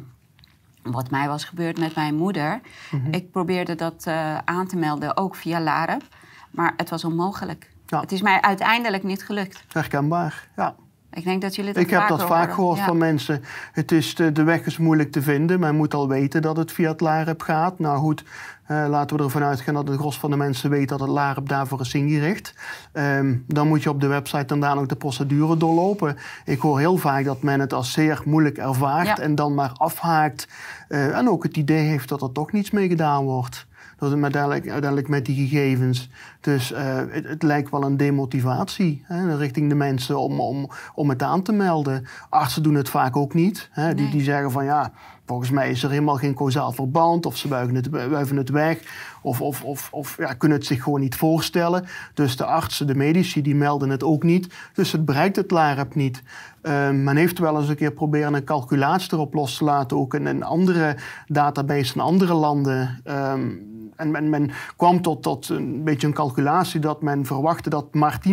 wat 0.92 1.10
mij 1.10 1.28
was 1.28 1.44
gebeurd 1.44 1.78
met 1.78 1.94
mijn 1.94 2.14
moeder. 2.14 2.60
Mm 2.90 3.00
-hmm. 3.00 3.12
Ik 3.12 3.30
probeerde 3.30 3.74
dat 3.74 4.04
uh, 4.08 4.38
aan 4.38 4.66
te 4.66 4.76
melden, 4.76 5.16
ook 5.16 5.34
via 5.34 5.60
LAREP. 5.60 6.02
Maar 6.50 6.74
het 6.76 6.90
was 6.90 7.04
onmogelijk. 7.04 7.70
Ja. 7.86 8.00
Het 8.00 8.12
is 8.12 8.22
mij 8.22 8.40
uiteindelijk 8.40 9.02
niet 9.02 9.24
gelukt. 9.24 9.64
Herkenbaar, 9.68 10.48
ja. 10.56 10.74
Ik 11.12 11.24
denk 11.24 11.42
dat 11.42 11.56
jullie 11.56 11.72
dat 11.72 11.82
Ik 11.82 11.90
heb 11.90 12.08
dat 12.08 12.20
horen. 12.20 12.26
vaak 12.26 12.52
gehoord 12.52 12.78
ja. 12.78 12.84
van 12.84 12.98
mensen. 12.98 13.42
Het 13.72 13.92
is 13.92 14.14
de, 14.14 14.32
de, 14.32 14.42
weg 14.42 14.66
is 14.66 14.78
moeilijk 14.78 15.12
te 15.12 15.22
vinden. 15.22 15.60
Men 15.60 15.76
moet 15.76 15.94
al 15.94 16.08
weten 16.08 16.42
dat 16.42 16.56
het 16.56 16.72
via 16.72 16.90
het 16.90 17.00
LAREP 17.00 17.42
gaat. 17.42 17.78
Nou 17.78 17.98
goed, 17.98 18.24
uh, 18.68 18.86
laten 18.88 19.16
we 19.16 19.22
ervan 19.22 19.42
uitgaan 19.42 19.74
dat 19.74 19.88
het 19.88 19.98
gros 19.98 20.18
van 20.18 20.30
de 20.30 20.36
mensen 20.36 20.70
weet 20.70 20.88
dat 20.88 21.00
het 21.00 21.08
LAREP 21.08 21.48
daarvoor 21.48 21.80
is 21.80 21.94
ingericht. 21.94 22.54
Um, 22.92 23.44
dan 23.46 23.68
moet 23.68 23.82
je 23.82 23.90
op 23.90 24.00
de 24.00 24.06
website 24.06 24.44
dan 24.44 24.60
daar 24.60 24.78
ook 24.78 24.88
de 24.88 24.96
procedure 24.96 25.56
doorlopen. 25.56 26.16
Ik 26.44 26.60
hoor 26.60 26.78
heel 26.78 26.96
vaak 26.96 27.24
dat 27.24 27.42
men 27.42 27.60
het 27.60 27.72
als 27.72 27.92
zeer 27.92 28.22
moeilijk 28.24 28.58
ervaart 28.58 29.06
ja. 29.06 29.18
en 29.18 29.34
dan 29.34 29.54
maar 29.54 29.72
afhaakt. 29.72 30.48
Uh, 30.88 31.16
en 31.16 31.28
ook 31.28 31.42
het 31.42 31.56
idee 31.56 31.86
heeft 31.86 32.08
dat 32.08 32.22
er 32.22 32.32
toch 32.32 32.52
niets 32.52 32.70
mee 32.70 32.88
gedaan 32.88 33.24
wordt 33.24 33.66
dat 33.98 34.10
het 34.10 34.22
uiteindelijk, 34.22 34.68
uiteindelijk 34.68 35.08
met 35.08 35.26
die 35.26 35.48
gegevens. 35.48 36.08
Dus 36.40 36.72
uh, 36.72 36.78
het, 37.08 37.28
het, 37.28 37.42
lijkt 37.42 37.70
wel 37.70 37.84
een 37.84 37.96
demotivatie 37.96 39.04
hè, 39.06 39.36
richting 39.36 39.68
de 39.68 39.74
mensen 39.74 40.18
om, 40.18 40.40
om, 40.40 40.70
om 40.94 41.08
het 41.08 41.22
aan 41.22 41.42
te 41.42 41.52
melden. 41.52 42.06
Artsen 42.28 42.62
doen 42.62 42.74
het 42.74 42.88
vaak 42.88 43.16
ook 43.16 43.34
niet. 43.34 43.68
Hè, 43.72 43.94
die, 43.94 44.02
nee. 44.02 44.12
die 44.12 44.22
zeggen 44.22 44.50
van 44.50 44.64
ja, 44.64 44.92
volgens 45.26 45.50
mij 45.50 45.70
is 45.70 45.82
er 45.82 45.90
helemaal 45.90 46.16
geen 46.16 46.34
causaal 46.34 46.72
verband. 46.72 47.26
Of 47.26 47.36
ze 47.36 47.48
buigen 47.48 47.74
het, 47.74 47.88
wuiven 47.88 48.36
het 48.36 48.48
weg. 48.48 48.78
Of, 49.22 49.40
of, 49.40 49.64
of, 49.64 49.88
of 49.92 50.16
ja, 50.18 50.34
kunnen 50.34 50.58
het 50.58 50.66
zich 50.66 50.82
gewoon 50.82 51.00
niet 51.00 51.16
voorstellen. 51.16 51.84
Dus 52.14 52.36
de 52.36 52.44
artsen, 52.44 52.86
de 52.86 52.94
medici, 52.94 53.42
die 53.42 53.54
melden 53.54 53.90
het 53.90 54.04
ook 54.04 54.22
niet. 54.22 54.54
Dus 54.72 54.92
het 54.92 55.04
bereikt 55.04 55.36
het 55.36 55.50
LAREP 55.50 55.94
niet. 55.94 56.22
Uh, 56.62 56.90
men 56.90 57.16
heeft 57.16 57.38
wel 57.38 57.58
eens 57.60 57.68
een 57.68 57.76
keer 57.76 57.92
proberen 57.92 58.34
een 58.34 58.44
calculatie 58.44 59.12
erop 59.12 59.34
los 59.34 59.56
te 59.56 59.64
laten. 59.64 59.96
Ook 59.96 60.14
in, 60.14 60.26
in 60.26 60.42
andere 60.42 60.96
databases 61.26 61.94
in 61.94 62.00
andere 62.00 62.34
landen. 62.34 63.00
Um, 63.04 63.75
en 63.96 64.30
men, 64.30 64.50
kwam 64.76 65.02
tot, 65.02 65.22
tot 65.22 65.48
een 65.48 65.84
beetje 65.84 66.06
een 66.06 66.12
calculatie 66.12 66.80
dat 66.80 67.02
men 67.02 67.26
verwachtte 67.26 67.70
dat 67.70 67.94
maar 67.94 68.20
10% 68.28 68.30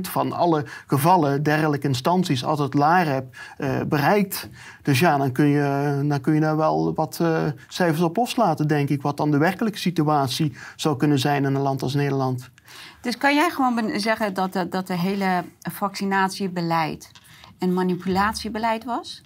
van 0.00 0.32
alle 0.32 0.64
gevallen 0.86 1.42
dergelijke 1.42 1.86
instanties 1.86 2.44
als 2.44 2.58
het 2.58 2.74
LAREP 2.74 3.36
uh, 3.58 3.80
bereikt. 3.88 4.48
Dus 4.82 4.98
ja, 4.98 5.16
dan 5.16 5.32
kun 5.32 5.46
je, 5.46 6.04
dan 6.08 6.20
kun 6.20 6.34
je 6.34 6.40
daar 6.40 6.56
wel 6.56 6.94
wat 6.94 7.18
uh, 7.22 7.38
cijfers 7.68 8.00
op 8.00 8.16
loslaten, 8.16 8.68
denk 8.68 8.88
ik. 8.88 9.02
Wat 9.02 9.16
dan 9.16 9.30
de 9.30 9.38
werkelijke 9.38 9.78
situatie 9.78 10.52
zou 10.76 10.96
kunnen 10.96 11.18
zijn 11.18 11.44
in 11.44 11.54
een 11.54 11.62
land 11.62 11.82
als 11.82 11.94
Nederland. 11.94 12.50
Dus 13.00 13.18
kan 13.18 13.34
jij 13.34 13.50
gewoon 13.50 14.00
zeggen 14.00 14.34
dat 14.34 14.52
de, 14.52 14.68
dat 14.68 14.86
de 14.86 14.98
hele 14.98 15.44
vaccinatiebeleid 15.70 17.10
een 17.58 17.74
manipulatiebeleid 17.74 18.84
was? 18.84 19.22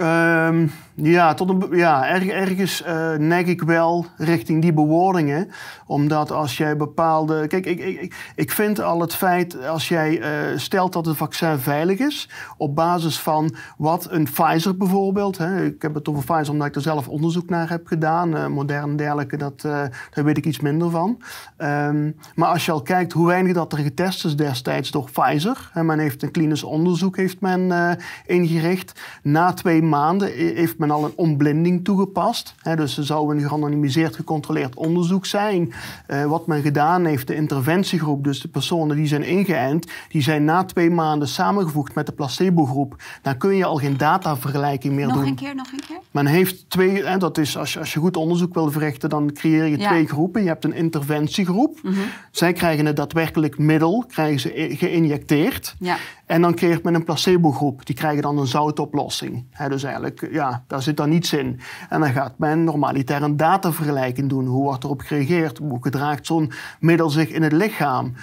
Um, 0.00 0.72
ja, 0.94 1.34
tot 1.34 1.48
een, 1.48 1.76
ja, 1.76 2.08
erg, 2.08 2.26
ergens 2.26 2.82
uh, 2.86 3.12
neig 3.12 3.46
ik 3.46 3.62
wel 3.62 4.06
richting 4.16 4.62
die 4.62 4.72
bewoordingen. 4.72 5.50
Omdat 5.86 6.32
als 6.32 6.56
jij 6.56 6.76
bepaalde. 6.76 7.46
Kijk, 7.46 7.66
ik, 7.66 7.80
ik, 7.80 8.32
ik 8.34 8.50
vind 8.50 8.80
al 8.80 9.00
het 9.00 9.14
feit 9.14 9.66
als 9.66 9.88
jij 9.88 10.18
uh, 10.18 10.58
stelt 10.58 10.92
dat 10.92 11.06
het 11.06 11.16
vaccin 11.16 11.58
veilig 11.58 11.98
is. 11.98 12.28
op 12.56 12.74
basis 12.74 13.18
van 13.18 13.54
wat 13.76 14.06
een 14.10 14.24
Pfizer 14.24 14.76
bijvoorbeeld. 14.76 15.38
Hè, 15.38 15.64
ik 15.64 15.82
heb 15.82 15.94
het 15.94 16.08
over 16.08 16.24
Pfizer 16.24 16.52
omdat 16.52 16.66
ik 16.66 16.74
er 16.74 16.80
zelf 16.80 17.08
onderzoek 17.08 17.48
naar 17.48 17.68
heb 17.68 17.86
gedaan. 17.86 18.36
Uh, 18.36 18.46
modern 18.46 18.90
en 18.90 18.96
dergelijke, 18.96 19.36
dat, 19.36 19.60
daar 19.60 20.24
weet 20.24 20.36
ik 20.36 20.46
iets 20.46 20.60
minder 20.60 20.90
van. 20.90 21.22
Um, 21.58 22.16
maar 22.34 22.48
als 22.48 22.64
je 22.64 22.72
al 22.72 22.82
kijkt 22.82 23.12
hoe 23.12 23.26
weinig 23.26 23.54
dat 23.54 23.72
er 23.72 23.78
getest 23.78 24.24
is 24.24 24.36
destijds 24.36 24.90
door 24.90 25.10
Pfizer. 25.12 25.70
Hè, 25.72 25.84
men 25.84 25.98
heeft 25.98 26.22
een 26.22 26.30
klinisch 26.30 26.62
onderzoek 26.62 27.16
heeft 27.16 27.40
men, 27.40 27.98
ingericht. 28.26 29.00
Na 29.22 29.52
twee 29.52 29.84
maanden 29.88 30.32
heeft 30.32 30.78
men 30.78 30.90
al 30.90 31.04
een 31.04 31.12
ontblinding 31.16 31.84
toegepast. 31.84 32.54
He, 32.60 32.76
dus 32.76 32.98
er 32.98 33.04
zou 33.04 33.34
een 33.34 33.40
gerandomiseerd 33.40 34.16
gecontroleerd 34.16 34.76
onderzoek 34.76 35.26
zijn. 35.26 35.72
Uh, 36.08 36.24
wat 36.24 36.46
men 36.46 36.62
gedaan 36.62 37.04
heeft, 37.04 37.26
de 37.26 37.34
interventiegroep, 37.34 38.24
dus 38.24 38.40
de 38.40 38.48
personen 38.48 38.96
die 38.96 39.06
zijn 39.06 39.22
ingeënt, 39.22 39.90
die 40.08 40.22
zijn 40.22 40.44
na 40.44 40.64
twee 40.64 40.90
maanden 40.90 41.28
samengevoegd 41.28 41.94
met 41.94 42.06
de 42.06 42.12
placebo-groep. 42.12 42.96
Dan 43.22 43.36
kun 43.36 43.56
je 43.56 43.64
al 43.64 43.76
geen 43.76 43.96
datavergelijking 43.96 44.94
meer 44.94 45.06
nog 45.06 45.14
doen. 45.14 45.24
Nog 45.24 45.30
een 45.30 45.36
keer, 45.36 45.54
nog 45.54 45.72
een 45.72 45.82
keer? 45.86 45.98
Men 46.10 46.26
heeft 46.26 46.70
twee, 46.70 47.16
dat 47.18 47.38
is 47.38 47.56
als 47.56 47.72
je, 47.72 47.78
als 47.78 47.92
je 47.92 48.00
goed 48.00 48.16
onderzoek 48.16 48.54
wil 48.54 48.70
verrichten, 48.70 49.08
dan 49.08 49.32
creëer 49.32 49.66
je 49.66 49.78
ja. 49.78 49.88
twee 49.88 50.06
groepen. 50.06 50.42
Je 50.42 50.48
hebt 50.48 50.64
een 50.64 50.74
interventiegroep. 50.74 51.78
Mm 51.82 51.92
-hmm. 51.92 52.04
Zij 52.30 52.52
krijgen 52.52 52.86
het 52.86 52.96
daadwerkelijk 52.96 53.58
middel, 53.58 54.04
krijgen 54.08 54.40
ze 54.40 54.74
geïnjecteerd. 54.78 55.74
Ja. 55.78 55.96
En 56.26 56.42
dan 56.42 56.54
creëert 56.54 56.82
men 56.82 56.94
een 56.94 57.04
placebo-groep. 57.04 57.86
Die 57.86 57.94
krijgen 57.94 58.22
dan 58.22 58.38
een 58.38 58.46
zoutoplossing. 58.46 59.44
Dus 59.68 59.82
eigenlijk, 59.82 60.28
ja, 60.30 60.64
daar 60.66 60.82
zit 60.82 60.96
dan 60.96 61.08
niets 61.08 61.32
in. 61.32 61.60
En 61.88 62.00
dan 62.00 62.12
gaat 62.12 62.38
men 62.38 62.64
normalitair 62.64 63.22
een 63.22 63.36
datavergelijking 63.36 64.28
doen. 64.28 64.46
Hoe 64.46 64.62
wordt 64.62 64.84
erop 64.84 65.00
gereageerd? 65.00 65.58
Hoe 65.58 65.78
gedraagt 65.80 66.26
zo'n 66.26 66.52
middel 66.80 67.10
zich 67.10 67.28
in 67.28 67.42
het 67.42 67.52
lichaam? 67.52 68.14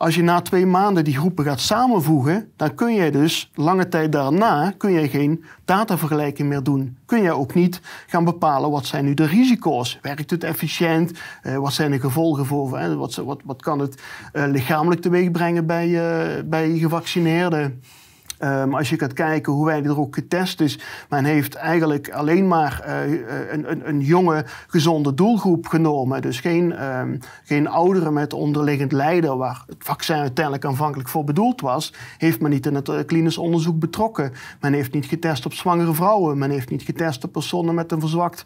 Als 0.00 0.14
je 0.14 0.22
na 0.22 0.40
twee 0.40 0.66
maanden 0.66 1.04
die 1.04 1.16
groepen 1.16 1.44
gaat 1.44 1.60
samenvoegen, 1.60 2.52
dan 2.56 2.74
kun 2.74 2.94
je 2.94 3.10
dus 3.10 3.50
lange 3.54 3.88
tijd 3.88 4.12
daarna 4.12 4.74
kun 4.76 4.92
je 4.92 5.08
geen 5.08 5.44
datavergelijking 5.64 6.48
meer 6.48 6.62
doen. 6.62 6.96
Kun 7.06 7.22
je 7.22 7.32
ook 7.32 7.54
niet 7.54 7.80
gaan 8.06 8.24
bepalen 8.24 8.70
wat 8.70 8.86
zijn 8.86 9.04
nu 9.04 9.14
de 9.14 9.26
risico's. 9.26 9.98
Werkt 10.02 10.30
het 10.30 10.44
efficiënt? 10.44 11.12
Uh, 11.42 11.56
wat 11.56 11.72
zijn 11.72 11.90
de 11.90 12.00
gevolgen 12.00 12.46
voor? 12.46 12.96
Wat, 12.96 13.14
wat, 13.14 13.40
wat 13.44 13.62
kan 13.62 13.78
het 13.78 14.02
uh, 14.32 14.44
lichamelijk 14.46 15.00
teweeg 15.00 15.30
brengen 15.30 15.66
bij, 15.66 16.44
bij 16.44 16.78
gevaccineerden? 16.78 17.82
Um, 18.42 18.74
als 18.74 18.88
je 18.88 18.98
gaat 18.98 19.12
kijken 19.12 19.52
hoe 19.52 19.66
wij 19.66 19.82
er 19.82 19.98
ook 19.98 20.14
getest 20.14 20.60
is, 20.60 20.78
men 21.08 21.24
heeft 21.24 21.54
eigenlijk 21.54 22.10
alleen 22.10 22.48
maar 22.48 22.84
uh, 22.86 23.52
een, 23.52 23.70
een, 23.70 23.88
een, 23.88 24.00
jonge, 24.00 24.44
gezonde 24.66 25.14
doelgroep 25.14 25.66
genomen. 25.66 26.22
Dus 26.22 26.40
geen, 26.40 26.84
um, 26.84 27.18
geen 27.44 27.68
ouderen 27.68 28.12
met 28.12 28.32
onderliggend 28.32 28.92
lijden, 28.92 29.36
waar 29.36 29.64
het 29.66 29.76
vaccin 29.78 30.16
uiteindelijk 30.16 30.64
aanvankelijk 30.64 31.08
voor 31.08 31.24
bedoeld 31.24 31.60
was, 31.60 31.92
heeft 32.18 32.40
men 32.40 32.50
niet 32.50 32.66
in 32.66 32.74
het 32.74 32.88
uh, 32.88 32.98
klinisch 33.06 33.38
onderzoek 33.38 33.78
betrokken. 33.78 34.32
Men 34.60 34.72
heeft 34.72 34.92
niet 34.92 35.06
getest 35.06 35.46
op 35.46 35.52
zwangere 35.52 35.94
vrouwen, 35.94 36.38
men 36.38 36.50
heeft 36.50 36.70
niet 36.70 36.82
getest 36.82 37.24
op 37.24 37.32
personen 37.32 37.74
met 37.74 37.92
een 37.92 38.00
verzwakt 38.00 38.42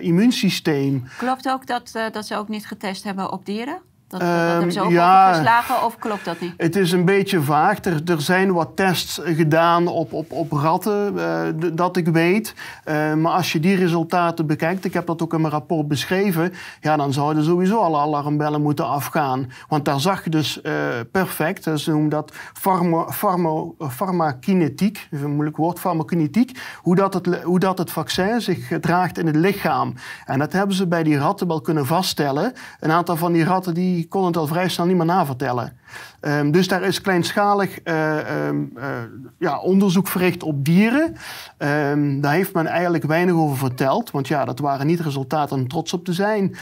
immuunsysteem. 0.00 1.04
Klopt 1.18 1.48
ook 1.48 1.66
dat, 1.66 1.92
dat 2.12 2.26
ze 2.26 2.36
ook 2.36 2.48
niet 2.48 2.66
getest 2.66 3.04
hebben 3.04 3.32
op 3.32 3.46
dieren? 3.46 3.91
Dat, 4.12 4.20
dat 4.20 4.30
hebben 4.30 4.72
ze 4.72 4.80
ook 4.80 4.90
ja, 4.90 5.28
overgeslagen 5.28 5.84
of 5.84 5.98
klopt 5.98 6.24
dat 6.24 6.40
niet? 6.40 6.54
Het 6.56 6.76
is 6.76 6.92
een 6.92 7.04
beetje 7.04 7.40
vaag. 7.40 7.84
Er, 7.84 8.00
er 8.04 8.20
zijn 8.20 8.52
wat 8.52 8.76
tests 8.76 9.20
gedaan 9.24 9.86
op, 9.86 10.12
op, 10.12 10.32
op 10.32 10.52
ratten, 10.52 11.14
uh, 11.14 11.70
dat 11.72 11.96
ik 11.96 12.08
weet. 12.08 12.54
Uh, 12.84 13.14
maar 13.14 13.32
als 13.32 13.52
je 13.52 13.60
die 13.60 13.76
resultaten 13.76 14.46
bekijkt, 14.46 14.84
ik 14.84 14.92
heb 14.92 15.06
dat 15.06 15.22
ook 15.22 15.32
in 15.32 15.40
mijn 15.40 15.52
rapport 15.52 15.88
beschreven, 15.88 16.52
ja, 16.80 16.96
dan 16.96 17.12
zouden 17.12 17.44
sowieso 17.44 17.78
alle 17.78 17.98
alarmbellen 17.98 18.62
moeten 18.62 18.86
afgaan. 18.86 19.50
Want 19.68 19.84
daar 19.84 20.00
zag 20.00 20.24
je 20.24 20.30
dus 20.30 20.60
uh, 20.62 20.72
perfect, 21.12 21.64
ze 21.80 21.90
noemen 21.90 22.10
dat 22.10 22.32
farma, 22.52 23.10
farmo, 23.10 23.74
farmakinetiek, 23.90 25.08
een 25.10 25.30
moeilijk 25.30 25.56
woord, 25.56 25.78
farmakinetiek, 25.78 26.60
hoe 26.76 26.94
dat, 26.94 27.14
het, 27.14 27.42
hoe 27.42 27.58
dat 27.58 27.78
het 27.78 27.90
vaccin 27.90 28.40
zich 28.40 28.66
gedraagt 28.66 29.18
in 29.18 29.26
het 29.26 29.36
lichaam. 29.36 29.94
En 30.24 30.38
dat 30.38 30.52
hebben 30.52 30.76
ze 30.76 30.86
bij 30.86 31.02
die 31.02 31.18
ratten 31.18 31.46
wel 31.46 31.60
kunnen 31.60 31.86
vaststellen. 31.86 32.52
Een 32.80 32.90
aantal 32.90 33.16
van 33.16 33.32
die 33.32 33.44
ratten 33.44 33.74
die 33.74 34.01
die 34.02 34.10
kon 34.10 34.24
het 34.24 34.36
al 34.36 34.46
vrij 34.46 34.68
snel 34.68 34.86
niet 34.86 34.96
meer 34.96 35.06
navertellen. 35.06 35.76
Um, 36.20 36.50
dus 36.50 36.68
daar 36.68 36.82
is 36.82 37.00
kleinschalig 37.00 37.78
uh, 37.84 38.46
um, 38.46 38.72
uh, 38.76 38.84
ja, 39.38 39.58
onderzoek 39.58 40.08
verricht 40.08 40.42
op 40.42 40.64
dieren. 40.64 41.16
Um, 41.58 42.20
daar 42.20 42.32
heeft 42.32 42.54
men 42.54 42.66
eigenlijk 42.66 43.04
weinig 43.04 43.34
over 43.34 43.56
verteld. 43.56 44.10
Want 44.10 44.28
ja, 44.28 44.44
dat 44.44 44.58
waren 44.58 44.86
niet 44.86 45.00
resultaten 45.00 45.56
om 45.56 45.68
trots 45.68 45.92
op 45.92 46.04
te 46.04 46.12
zijn. 46.12 46.56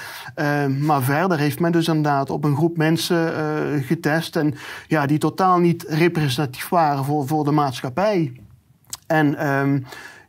maar 0.81 1.03
verder 1.03 1.39
heeft 1.39 1.61
men 1.61 1.73
dus 1.73 1.89
inderdaad 1.89 2.31
op 2.31 2.45
een 2.45 2.57
groep 2.57 2.77
mensen 2.77 3.33
uh, 3.33 3.87
getest. 3.87 4.37
En 4.37 4.55
ja, 4.87 5.07
die 5.07 5.19
totaal 5.19 5.59
niet 5.59 5.85
representatief 5.89 6.69
waren 6.69 7.05
voor, 7.05 7.27
voor 7.27 7.45
de 7.45 7.51
maatschappij. 7.51 8.33
En 9.07 9.37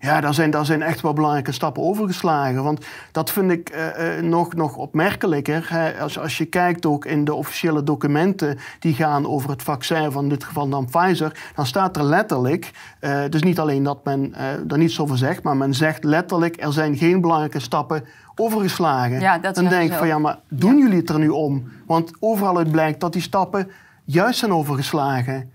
ja, 0.02 0.22
daar 0.22 0.34
zijn, 0.34 0.52
daar 0.52 0.66
zijn 0.66 0.82
echt 0.82 1.02
wel 1.02 1.14
belangrijke 1.14 1.52
stappen 1.52 1.84
overgeslagen. 1.84 2.64
Want 2.64 2.86
dat 3.12 3.32
vind 3.32 3.52
ik 3.52 3.76
uh, 3.76 4.18
uh, 4.18 4.24
nog, 4.24 4.54
nog 4.54 4.76
opmerkelijker. 4.76 5.66
Hè. 5.70 6.00
Als, 6.02 6.20
als 6.20 6.38
je 6.38 6.46
kijkt 6.46 6.86
ook 6.86 7.06
in 7.06 7.26
de 7.26 7.34
officiële 7.34 7.84
documenten 7.84 8.58
die 8.80 8.94
gaan 8.94 9.28
over 9.28 9.50
het 9.50 9.64
vaccin, 9.64 10.12
van 10.12 10.24
in 10.24 10.30
dit 10.30 10.44
geval 10.44 10.70
dan 10.70 10.86
Pfizer, 10.86 11.52
dan 11.56 11.66
staat 11.66 11.98
er 11.98 12.04
letterlijk, 12.04 12.72
uh, 13.02 13.22
dus 13.30 13.44
niet 13.44 13.60
alleen 13.60 13.84
dat 13.84 14.04
men 14.04 14.36
er 14.68 14.78
niets 14.78 15.00
over 15.00 15.18
zegt, 15.18 15.44
maar 15.44 15.58
men 15.58 15.74
zegt 15.74 16.04
letterlijk, 16.04 16.64
er 16.64 16.74
zijn 16.74 16.98
geen 16.98 17.22
belangrijke 17.22 17.60
stappen 17.60 18.04
overgeslagen. 18.36 19.20
Ja, 19.20 19.38
dat 19.38 19.56
dan 19.56 19.68
denk 19.68 19.92
ik 19.92 19.98
van 19.98 20.08
ja, 20.08 20.20
maar 20.20 20.40
doen 20.50 20.78
jullie 20.78 20.98
het 20.98 21.10
er 21.10 21.20
nu 21.20 21.30
om? 21.30 21.72
Want 21.86 22.12
overal 22.20 22.58
uit 22.58 22.72
blijkt 22.72 23.00
dat 23.00 23.14
die 23.14 23.22
stappen 23.22 23.72
juist 24.06 24.40
zijn 24.40 24.54
overgeslagen. 24.54 25.52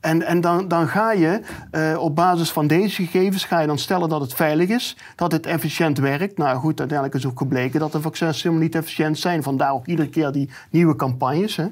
En, 0.00 0.22
en 0.22 0.40
dan, 0.40 0.68
dan 0.68 0.88
ga 0.88 1.12
je 1.12 1.40
uh, 1.72 2.02
op 2.02 2.16
basis 2.16 2.50
van 2.50 2.66
deze 2.66 3.02
gegevens 3.02 3.44
ga 3.44 3.60
je 3.60 3.66
dan 3.66 3.78
stellen 3.78 4.08
dat 4.08 4.20
het 4.20 4.34
veilig 4.34 4.68
is, 4.68 4.96
dat 5.16 5.32
het 5.32 5.46
efficiënt 5.46 5.98
werkt. 5.98 6.38
Nou 6.38 6.58
goed, 6.58 6.78
uiteindelijk 6.78 7.18
is 7.18 7.26
ook 7.26 7.38
gebleken 7.38 7.80
dat 7.80 7.92
de 7.92 8.00
vaccins 8.00 8.42
helemaal 8.42 8.64
niet 8.64 8.74
efficiënt 8.74 9.18
zijn. 9.18 9.42
Vandaar 9.42 9.72
ook 9.72 9.86
iedere 9.86 10.08
keer 10.08 10.32
die 10.32 10.50
nieuwe 10.70 10.96
campagnes. 10.96 11.56
Hè. 11.56 11.66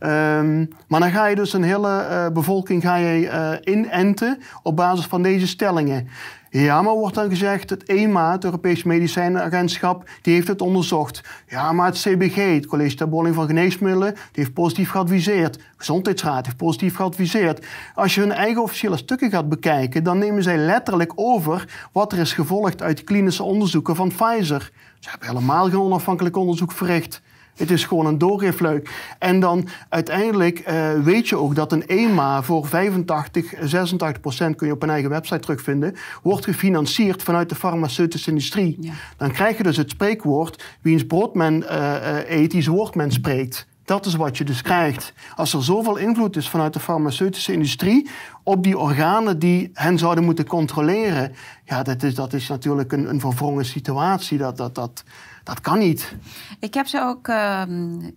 Um, 0.00 0.68
maar 0.88 1.00
dan 1.00 1.10
ga 1.10 1.26
je 1.26 1.34
dus 1.34 1.52
een 1.52 1.62
hele 1.62 2.06
uh, 2.10 2.28
bevolking 2.28 2.82
ga 2.82 2.96
je, 2.96 3.20
uh, 3.20 3.74
inenten 3.74 4.38
op 4.62 4.76
basis 4.76 5.06
van 5.06 5.22
deze 5.22 5.46
stellingen. 5.46 6.08
Ja, 6.54 6.82
maar 6.82 6.94
wordt 6.94 7.14
dan 7.14 7.28
gezegd, 7.28 7.70
het 7.70 7.84
EMA, 7.84 8.32
het 8.32 8.44
Europees 8.44 8.82
Medicijnenagentschap, 8.82 10.10
die 10.22 10.34
heeft 10.34 10.48
het 10.48 10.60
onderzocht. 10.60 11.20
Ja, 11.46 11.72
maar 11.72 11.86
het 11.86 11.98
CBG, 11.98 12.54
het 12.54 12.66
College 12.66 12.96
ter 12.96 13.08
Behandeling 13.08 13.40
van 13.40 13.46
Geneesmiddelen, 13.46 14.14
die 14.14 14.22
heeft 14.32 14.52
positief 14.52 14.90
geadviseerd. 14.90 15.58
Gezondheidsraad 15.76 16.44
heeft 16.44 16.56
positief 16.56 16.96
geadviseerd. 16.96 17.66
Als 17.94 18.14
je 18.14 18.20
hun 18.20 18.32
eigen 18.32 18.62
officiële 18.62 18.96
stukken 18.96 19.30
gaat 19.30 19.48
bekijken, 19.48 20.04
dan 20.04 20.18
nemen 20.18 20.42
zij 20.42 20.56
letterlijk 20.56 21.12
over 21.14 21.88
wat 21.92 22.12
er 22.12 22.18
is 22.18 22.32
gevolgd 22.32 22.82
uit 22.82 23.04
klinische 23.04 23.42
onderzoeken 23.42 23.96
van 23.96 24.08
Pfizer. 24.08 24.70
Ze 25.00 25.10
hebben 25.10 25.28
helemaal 25.28 25.64
geen 25.64 25.80
onafhankelijk 25.80 26.36
onderzoek 26.36 26.72
verricht. 26.72 27.22
Het 27.56 27.70
is 27.70 27.84
gewoon 27.84 28.06
een 28.06 28.18
doorgeefluik. 28.18 29.14
En 29.18 29.40
dan 29.40 29.68
uiteindelijk 29.88 30.68
uh, 30.68 30.92
weet 30.92 31.28
je 31.28 31.36
ook 31.36 31.54
dat 31.54 31.72
een 31.72 31.86
EMA 31.86 32.42
voor 32.42 32.66
85, 32.66 33.54
86 33.60 34.20
procent, 34.20 34.56
kun 34.56 34.66
je 34.66 34.72
op 34.72 34.82
een 34.82 34.90
eigen 34.90 35.10
website 35.10 35.40
terugvinden, 35.40 35.94
wordt 36.22 36.44
gefinancierd 36.44 37.22
vanuit 37.22 37.48
de 37.48 37.54
farmaceutische 37.54 38.30
industrie. 38.30 38.76
Ja. 38.80 38.92
Dan 39.16 39.30
krijg 39.30 39.56
je 39.56 39.62
dus 39.62 39.76
het 39.76 39.90
spreekwoord, 39.90 40.64
wiens 40.80 41.06
brood 41.06 41.34
men 41.34 41.54
uh, 41.62 41.68
uh, 41.70 42.30
eet, 42.30 42.50
die 42.50 42.70
woord 42.70 42.94
men 42.94 43.10
spreekt. 43.10 43.66
Dat 43.84 44.06
is 44.06 44.14
wat 44.14 44.38
je 44.38 44.44
dus 44.44 44.62
krijgt. 44.62 45.12
Als 45.36 45.52
er 45.52 45.64
zoveel 45.64 45.96
invloed 45.96 46.36
is 46.36 46.48
vanuit 46.48 46.72
de 46.72 46.80
farmaceutische 46.80 47.52
industrie 47.52 48.08
op 48.42 48.64
die 48.64 48.78
organen 48.78 49.38
die 49.38 49.70
hen 49.74 49.98
zouden 49.98 50.24
moeten 50.24 50.46
controleren, 50.46 51.32
ja, 51.64 51.82
dat 51.82 52.02
is, 52.02 52.14
dat 52.14 52.32
is 52.32 52.48
natuurlijk 52.48 52.92
een, 52.92 53.08
een 53.08 53.20
verwrongen 53.20 53.64
situatie. 53.64 54.38
Dat, 54.38 54.56
dat, 54.56 54.74
dat, 54.74 55.04
dat 55.44 55.60
kan 55.60 55.78
niet. 55.78 56.14
Ik 56.60 56.74
heb 56.74 56.86
ze 56.86 57.00
ook 57.00 57.28
uh, 57.28 57.62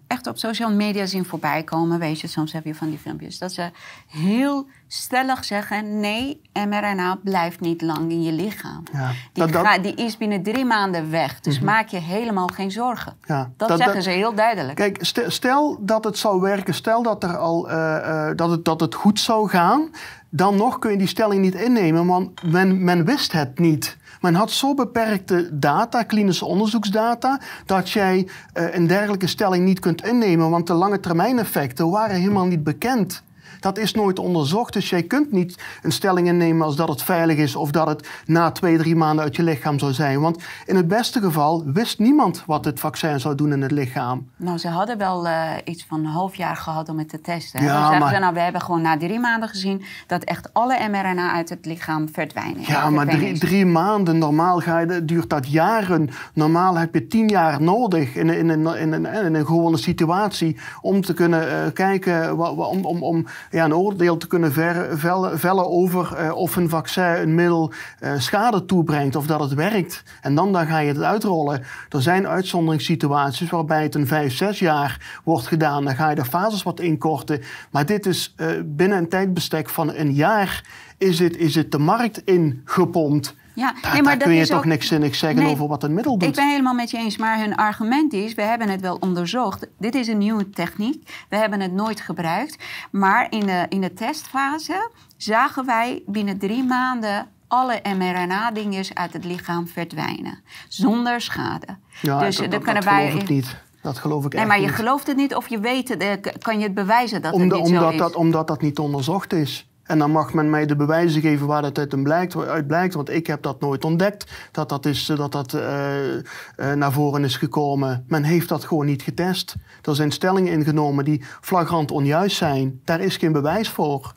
echt 0.08 0.28
op 0.28 0.38
social 0.38 0.72
media 0.72 1.06
zien 1.06 1.26
voorbij 1.26 1.64
komen. 1.64 2.00
Weet 2.00 2.20
je, 2.20 2.28
soms 2.28 2.54
heb 2.54 2.66
je 2.66 2.76
van 2.76 2.90
die 2.90 2.98
filmpjes. 2.98 3.38
Dat 3.38 3.52
ze 3.52 3.70
heel 4.08 4.68
stellig 4.88 5.44
zeggen: 5.44 6.00
nee, 6.00 6.42
mRNA 6.54 7.20
blijft 7.24 7.60
niet 7.60 7.82
lang 7.82 8.12
in 8.12 8.24
je 8.24 8.32
lichaam. 8.32 8.84
Ja, 8.94 9.12
die, 9.34 9.52
dat, 9.52 9.84
die, 9.84 9.96
is 9.96 10.18
binnen 10.18 10.44
drie 10.44 10.66
maanden 10.66 11.10
weg. 11.10 11.40
Dus 11.40 11.60
mm 11.60 11.64
maak 11.66 11.88
je 11.88 11.98
helemaal 11.98 12.48
geen 12.48 12.72
zorgen. 12.72 13.18
Ja, 13.26 13.52
dat, 13.58 13.70
dat, 13.70 13.78
zeggen 13.78 14.04
ze 14.04 14.10
heel 14.10 14.34
duidelijk. 14.34 14.76
Kijk, 14.76 14.98
stel 15.28 15.78
dat 15.80 16.04
het 16.04 16.18
zou 16.18 16.42
werken, 16.42 16.74
stel 16.74 17.04
dat, 17.04 17.24
er 17.24 17.38
al, 17.38 17.70
uh, 17.70 17.76
uh, 17.76 18.30
dat, 18.36 18.50
het, 18.50 18.66
dat 18.66 18.80
het 18.80 18.96
goed 18.96 19.20
zou 19.20 19.50
gaan. 19.50 19.90
Dan 20.30 20.56
nog 20.56 20.80
kun 20.80 20.92
je 20.92 20.98
die 20.98 21.08
stelling 21.08 21.42
niet 21.42 21.56
innemen, 21.56 22.06
want 22.06 22.44
men, 22.44 22.84
men 22.84 23.06
wist 23.06 23.32
het 23.32 23.60
niet. 23.60 23.98
Men 24.26 24.36
had 24.36 24.52
zo 24.52 24.74
beperkte 24.74 25.50
data, 25.52 26.04
klinische 26.04 26.46
onderzoeksdata, 26.46 27.40
dat 27.66 27.90
jij 27.90 28.28
uh, 28.54 28.74
een 28.74 28.88
dergelijke 28.88 29.28
stelling 29.28 29.66
niet 29.66 29.80
kunt 29.80 30.04
innemen, 30.04 30.50
want 30.50 30.68
de 30.68 30.74
lange 30.74 31.00
termijn 31.00 31.40
effecten 31.40 31.90
waren 31.90 32.16
helemaal 32.16 32.46
niet 32.46 32.64
bekend. 32.64 33.24
Dat 33.66 33.78
is 33.78 33.94
nooit 33.94 34.20
onderzocht. 34.20 34.74
Dus 34.74 34.90
jij 34.90 35.04
kunt 35.04 35.32
niet 35.32 35.64
een 35.82 35.92
stelling 35.92 36.28
innemen 36.28 36.66
als 36.66 36.76
dat 36.76 36.90
het 36.90 37.04
veilig 37.04 37.38
is 37.38 37.56
of 37.56 37.72
dat 37.72 37.88
het 37.88 38.08
na 38.26 38.52
twee, 38.52 38.78
drie 38.78 38.96
maanden 38.96 39.24
uit 39.24 39.36
je 39.36 39.44
lichaam 39.44 39.80
zou 39.80 39.94
zijn. 39.94 40.22
Want 40.22 40.44
in 40.66 40.76
het 40.76 40.88
beste 40.88 41.22
geval 41.22 41.64
wist 41.66 42.00
niemand 42.00 42.44
wat 42.46 42.66
het 42.66 42.80
vaccin 42.80 43.20
zou 43.20 43.36
doen 43.36 43.52
in 43.52 43.62
het 43.62 43.72
lichaam. 43.72 44.30
Nou, 44.36 44.58
ze 44.58 44.68
hadden 44.68 44.98
wel 44.98 45.26
uh, 45.26 45.52
iets 45.64 45.86
van 45.88 46.00
een 46.00 46.06
half 46.06 46.36
jaar 46.36 46.56
gehad 46.56 46.90
om 46.90 46.98
het 46.98 47.10
te 47.10 47.22
testen. 47.22 47.64
Ja, 47.64 47.90
zeggen 47.90 48.10
ze, 48.10 48.20
nou, 48.20 48.34
we 48.34 48.40
hebben 48.40 48.62
gewoon 48.62 48.82
na 48.82 48.98
drie 48.98 49.20
maanden 49.20 49.50
gezien 49.50 49.84
dat 50.08 50.24
echt 50.24 50.54
alle 50.54 50.88
mRNA 50.90 51.34
uit 51.34 51.50
het 51.50 51.66
lichaam 51.66 52.10
verdwijnen. 52.12 52.62
Ja, 52.68 52.90
maar 52.90 53.08
drie, 53.08 53.40
drie, 53.40 53.66
maanden, 53.66 54.18
normaal 54.18 54.60
ga 54.60 54.80
je, 54.80 55.06
duurt 55.06 55.30
dat 55.30 55.52
jaren. 55.52 56.10
Normaal 56.34 56.78
heb 56.78 56.94
je 56.94 57.08
tien 57.08 57.28
jaar 57.28 57.62
nodig 57.62 58.16
in, 58.16 58.30
in, 58.30 58.50
in, 58.50 58.68
in, 58.68 58.94
in, 58.94 59.06
in 59.06 59.36
een 59.36 59.46
gewone 59.46 59.78
situatie 59.78 60.58
om 60.82 61.02
te 61.02 61.14
kunnen 61.14 61.48
uh, 61.48 61.74
kijken, 61.74 62.38
om, 62.40 62.86
om, 62.86 63.04
om 63.04 63.26
ja, 63.56 63.66
een 63.66 63.76
oordeel 63.76 64.18
te 64.18 64.28
kunnen 64.28 64.52
ver, 64.52 65.00
vellen 65.40 65.70
over 65.70 66.18
uh, 66.20 66.36
of 66.36 66.56
een 66.56 66.70
vaccin 66.70 67.04
een 67.04 67.36
middel 67.36 67.72
uh, 68.04 68.14
schade 68.18 68.66
toebrengt 68.66 69.16
of 69.16 69.26
dat 69.28 69.40
het 69.40 69.54
werkt. 69.54 70.04
En 70.22 70.36
dan, 70.36 70.54
dan 70.54 70.66
ga 70.66 70.80
je 70.80 70.88
het 70.88 71.02
uitrollen. 71.02 71.64
Er 71.90 72.02
zijn 72.02 72.28
uitzonderingssituaties 72.28 73.50
waarbij 73.50 73.84
het 73.84 73.96
een 73.96 74.08
vijf, 74.08 74.36
zes 74.36 74.60
jaar 74.60 75.20
wordt 75.24 75.48
gedaan. 75.48 75.84
Dan 75.86 75.96
ga 75.96 76.10
je 76.10 76.16
de 76.16 76.26
fases 76.26 76.64
wat 76.64 76.80
inkorten. 76.80 77.42
Maar 77.72 77.86
dit 77.86 78.06
is 78.06 78.34
uh, 78.38 78.48
binnen 78.66 78.98
een 78.98 79.10
tijdbestek 79.10 79.70
van 79.70 79.94
een 79.94 80.14
jaar 80.14 80.64
is 80.98 81.20
het, 81.20 81.38
is 81.38 81.56
het 81.56 81.72
de 81.72 81.78
markt 81.78 82.22
ingepompt. 82.24 83.36
Ja, 83.56 83.74
daar, 83.82 83.94
nee, 83.94 84.02
maar 84.02 84.18
daar 84.18 84.28
kun 84.28 84.38
je 84.38 84.48
toch 84.48 84.58
ook... 84.58 84.66
niks 84.66 84.88
zinnigs 84.88 85.20
zeggen 85.20 85.46
over 85.46 85.68
wat 85.68 85.84
een 85.84 85.94
middel 85.94 86.18
doet. 86.18 86.30
Ik 86.30 86.36
ben 86.36 86.50
helemaal 86.50 86.74
met 86.74 86.92
je 86.92 86.98
eens, 86.98 87.18
maar 87.18 87.40
hun 87.40 87.56
argument 87.56 88.14
is... 88.14 88.34
we 88.34 88.42
hebben 88.42 88.70
het 88.70 88.82
wel 88.82 88.98
onderzocht. 89.00 89.68
Dit 89.80 89.96
is 89.96 90.08
een 90.08 90.18
nieuwe 90.18 90.50
techniek. 90.50 91.26
We 91.30 91.36
hebben 91.36 91.60
het 91.60 91.72
nooit 91.72 92.02
gebruikt. 92.02 92.64
Maar 92.92 93.28
in 93.30 93.46
de, 93.46 93.66
in 93.70 93.82
de 93.82 93.94
testfase 93.94 94.90
zagen 95.18 95.66
wij 95.66 96.04
binnen 96.06 96.38
drie 96.38 96.64
maanden 96.64 97.28
alle 97.48 97.82
mRNA-dinges 97.98 98.94
uit 98.94 99.14
het 99.14 99.26
lichaam 99.26 99.68
verdwijnen. 99.68 100.40
Zonder 100.68 101.22
schade. 101.22 101.68
Ja, 102.02 102.20
dus 102.20 102.38
dat, 102.38 102.52
dan 102.52 102.62
kunnen 102.62 102.84
wij. 102.84 103.24
niet. 103.28 103.64
Dat 103.82 103.98
geloof 103.98 104.26
ik 104.26 104.32
Nee, 104.32 104.42
echt 104.42 104.50
maar 104.50 104.60
je 104.60 104.66
niet. 104.66 104.76
gelooft 104.76 105.08
het 105.08 105.16
niet 105.18 105.36
of 105.36 105.48
je 105.48 105.60
weet 105.60 105.90
het, 105.90 106.02
eh, 106.02 106.12
kan 106.42 106.58
je 106.60 106.64
het 106.64 106.74
bewijzen 106.74 107.22
dat 107.22 107.34
Omdat, 107.34 107.58
het 107.58 107.68
niet 107.68 107.68
zo 107.68 107.76
omdat, 107.76 107.94
is? 107.94 108.00
dat, 108.00 108.16
omdat 108.16 108.48
dat 108.48 108.62
niet 108.62 108.80
onderzocht 108.80 109.34
is. 109.34 109.70
En 109.86 109.98
dan 109.98 110.12
mag 110.12 110.34
men 110.34 110.50
mij 110.50 110.66
de 110.66 110.76
bewijzen 110.76 111.22
geven 111.22 111.48
waar 111.48 111.62
dat 111.62 111.78
uit 111.78 112.04
blijkt, 112.04 112.36
uit 112.36 112.68
blijkt. 112.68 112.94
Want 112.94 113.10
ik 113.10 113.28
heb 113.28 113.42
dat 113.42 113.60
nooit 113.60 113.86
ontdekt, 113.86 114.32
dat 114.52 114.70
dat, 114.70 114.86
is, 114.86 115.06
dat, 115.06 115.32
dat 115.32 115.54
eh, 115.54 116.16
eh, 116.16 116.24
naar 116.56 116.92
voren 116.92 117.24
is 117.24 117.38
gekomen. 117.38 118.06
Men 118.08 118.24
heeft 118.24 118.50
dat 118.50 118.66
gewoon 118.66 118.86
niet 118.86 119.02
getest. 119.02 119.56
Er 119.82 119.96
zijn 119.96 120.12
stellingen 120.12 120.54
ingenomen 120.54 121.06
die 121.06 121.24
flagrant 121.42 121.92
onjuist 121.92 122.38
zijn. 122.38 122.82
Daar 122.84 123.02
is 123.02 123.18
geen 123.18 123.32
bewijs 123.32 123.70
voor. 123.70 124.14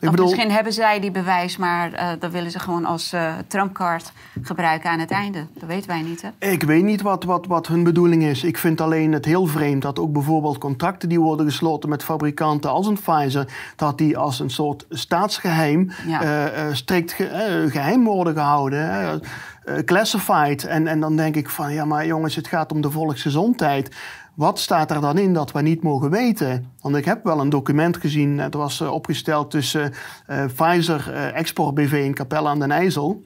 Ik 0.00 0.10
bedoel, 0.10 0.26
misschien 0.26 0.50
hebben 0.50 0.72
zij 0.72 1.00
die 1.00 1.10
bewijs, 1.10 1.56
maar 1.56 1.92
eh 1.92 2.08
dat 2.18 2.32
willen 2.32 2.50
ze 2.50 2.58
gewoon 2.58 2.84
als 2.84 3.12
eh 3.12 3.32
trumpkaart 3.46 4.12
gebruiken 4.42 4.90
aan 4.90 4.98
het 4.98 5.10
einde. 5.10 5.46
Dat 5.54 5.68
weten 5.68 5.88
wij 5.88 6.02
niet, 6.02 6.22
hè? 6.22 6.48
Ik 6.50 6.62
weet 6.62 6.82
niet 6.84 7.02
wat, 7.02 7.24
wat, 7.24 7.46
wat 7.46 7.66
hun 7.66 7.82
bedoeling 7.82 8.22
is. 8.22 8.44
Ik 8.44 8.58
vind 8.58 8.80
alleen 8.80 9.12
het 9.12 9.24
heel 9.24 9.46
vreemd 9.46 9.82
dat 9.82 9.98
ook 9.98 10.12
bijvoorbeeld 10.12 10.58
contracten 10.58 11.08
die 11.08 11.20
worden 11.20 11.46
gesloten 11.46 11.88
met 11.88 12.04
fabrikanten 12.04 12.70
als 12.70 12.86
een 12.86 12.98
Pfizer, 13.04 13.46
dat 13.76 13.98
die 13.98 14.18
als 14.18 14.38
een 14.40 14.50
soort 14.50 14.84
staatsgeheim 14.90 15.90
Ja. 16.06 16.22
eh, 16.22 16.64
strikt 16.72 17.12
ge- 17.12 17.26
eh, 17.26 17.70
geheim 17.72 18.04
worden 18.04 18.34
gehouden. 18.34 18.90
eh, 18.90 19.12
eh, 19.64 19.84
classified. 19.84 20.64
En, 20.66 20.86
en 20.86 21.00
dan 21.00 21.16
denk 21.16 21.34
ik 21.36 21.48
van, 21.50 21.72
ja 21.72 21.84
maar 21.84 22.06
jongens, 22.06 22.34
het 22.34 22.46
gaat 22.46 22.72
om 22.72 22.80
de 22.80 22.90
volksgezondheid. 22.90 23.96
Wat 24.34 24.58
staat 24.58 24.90
er 24.90 25.00
dan 25.00 25.18
in 25.18 25.32
dat 25.32 25.52
we 25.52 25.62
niet 25.62 25.82
mogen 25.82 26.10
weten? 26.10 26.72
Want 26.80 26.96
ik 26.96 27.04
heb 27.04 27.24
wel 27.24 27.40
een 27.40 27.48
document 27.48 27.96
gezien, 27.96 28.38
het 28.38 28.54
was 28.54 28.80
eh, 28.80 28.92
opgesteld 28.92 29.50
tussen 29.50 29.92
eh, 30.26 30.44
Pfizer 30.44 31.12
eh, 31.12 31.36
Export 31.36 31.74
BV 31.74 31.92
in 31.92 32.14
Capelle 32.14 32.48
aan 32.48 32.58
den 32.58 32.70
IJssel. 32.70 33.24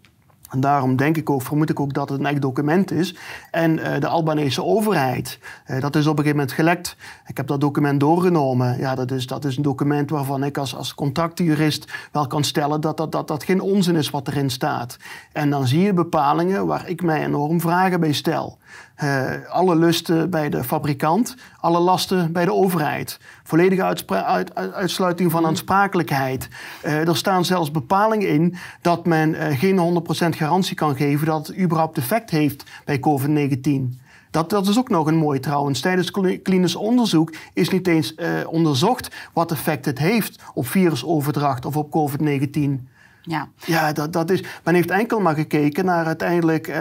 En 0.50 0.60
daarom 0.60 0.96
denk 0.96 1.16
ik 1.16 1.30
ook, 1.30 1.42
vermoed 1.42 1.70
ik 1.70 1.80
ook 1.80 1.94
dat 1.94 2.08
het 2.08 2.18
een 2.18 2.26
echt 2.26 2.42
document 2.42 2.90
is. 2.90 3.16
En 3.50 3.76
de 3.76 4.06
Albanese 4.06 4.64
overheid. 4.64 5.38
Dat 5.80 5.96
is 5.96 6.06
op 6.06 6.18
een 6.18 6.24
gegeven 6.24 6.36
moment 6.36 6.52
gelekt. 6.52 6.96
Ik 7.26 7.36
heb 7.36 7.46
dat 7.46 7.60
document 7.60 8.00
doorgenomen. 8.00 8.78
Ja, 8.78 8.94
dat 8.94 9.10
is, 9.10 9.26
dat 9.26 9.44
is 9.44 9.56
een 9.56 9.62
document 9.62 10.10
waarvan 10.10 10.44
ik 10.44 10.58
als, 10.58 10.76
als 10.76 10.94
contractjurist 10.94 11.92
wel 12.12 12.26
kan 12.26 12.44
stellen 12.44 12.80
dat 12.80 12.96
dat, 12.96 13.12
dat 13.12 13.28
dat 13.28 13.44
geen 13.44 13.60
onzin 13.60 13.96
is 13.96 14.10
wat 14.10 14.28
erin 14.28 14.50
staat. 14.50 14.96
En 15.32 15.50
dan 15.50 15.66
zie 15.66 15.80
je 15.80 15.92
bepalingen 15.92 16.66
waar 16.66 16.88
ik 16.88 17.02
mij 17.02 17.24
enorm 17.24 17.60
vragen 17.60 18.00
bij 18.00 18.12
stel. 18.12 18.58
Eh, 18.94 19.30
alle 19.48 19.76
lusten 19.76 20.30
bij 20.30 20.50
de 20.50 20.64
fabrikant, 20.64 21.36
alle 21.60 21.78
lasten 21.78 22.32
bij 22.32 22.44
de 22.44 22.52
overheid. 22.52 23.18
Volledige 23.42 23.82
uit- 23.82 24.54
uitsluiting 24.54 25.30
van 25.30 25.46
aansprakelijkheid. 25.46 26.48
Eh, 26.82 27.08
er 27.08 27.16
staan 27.16 27.44
zelfs 27.44 27.70
bepalingen 27.70 28.28
in 28.28 28.56
dat 28.80 29.06
men 29.06 29.34
eh, 29.34 29.58
geen 29.58 29.78
100% 29.78 30.36
garantie 30.36 30.76
kan 30.76 30.96
geven 30.96 31.26
dat 31.26 31.46
het 31.46 31.58
überhaupt 31.58 31.98
effect 31.98 32.30
heeft 32.30 32.64
bij 32.84 32.98
COVID-19. 32.98 34.00
Dat, 34.30 34.50
dat 34.50 34.66
is 34.68 34.78
ook 34.78 34.88
nog 34.88 35.06
een 35.06 35.16
mooi 35.16 35.40
trouwens. 35.40 35.80
Tijdens 35.80 36.10
kli- 36.10 36.42
klinisch 36.42 36.76
onderzoek 36.76 37.34
is 37.52 37.68
niet 37.68 37.86
eens 37.86 38.14
onderzocht 38.46 39.14
wat 39.32 39.50
effect 39.52 39.84
het 39.84 39.98
heeft 39.98 40.42
op 40.54 40.66
virusoverdracht 40.66 41.64
of 41.64 41.76
op 41.76 41.90
COVID-19. 41.90 42.93
Ja. 43.26 43.48
Ja, 43.66 43.92
dat, 43.92 44.12
dat 44.12 44.30
is, 44.30 44.42
men 44.64 44.74
heeft 44.74 44.90
enkel 44.90 45.20
maar 45.20 45.34
gekeken 45.34 45.84
naar 45.84 46.06
uiteindelijk 46.06 46.68
eh, 46.68 46.74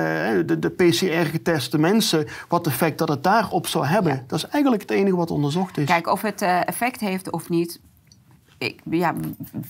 de, 0.46 0.60
de 0.60 0.70
PCR-geteste 0.70 1.78
mensen, 1.78 2.28
wat 2.48 2.68
effect 2.68 2.98
dat 2.98 3.08
het 3.10 3.24
daarop 3.24 3.68
zou 3.68 3.86
hebben. 3.86 4.24
Dat 4.28 4.38
is 4.38 4.48
eigenlijk 4.50 4.82
het 4.82 4.92
enige 4.92 5.16
wat 5.16 5.32
onderzocht 5.32 5.78
is. 5.78 5.86
Kijk, 5.86 6.08
of 6.08 6.22
het 6.22 6.42
eh, 6.42 6.68
effect 6.68 7.00
heeft 7.00 7.32
of 7.32 7.50
niet. 7.50 7.80
Ik, 8.58 8.80
ja, 8.90 9.14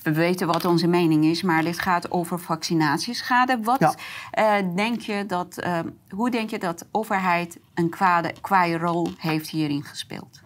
we 0.04 0.12
weten 0.12 0.48
wat 0.48 0.66
onze 0.66 0.88
mening 0.88 1.26
is, 1.26 1.42
maar 1.42 1.64
dit 1.64 1.80
gaat 1.80 2.12
over 2.12 2.40
vaccinatieschade. 2.40 3.60
Wat 3.64 3.80
Ja. 3.80 3.94
eh, 4.32 4.76
denk 4.76 5.02
je 5.02 5.26
dat, 5.28 5.68
hoe 6.10 6.30
denk 6.30 6.50
je 6.50 6.60
dat 6.60 6.80
de 6.80 6.86
overheid 6.92 7.58
een 7.74 7.90
kwade, 7.90 8.34
kwaaie 8.42 8.78
rol 8.78 9.08
heeft 9.18 9.50
hierin 9.50 9.84
gespeeld? 9.84 10.42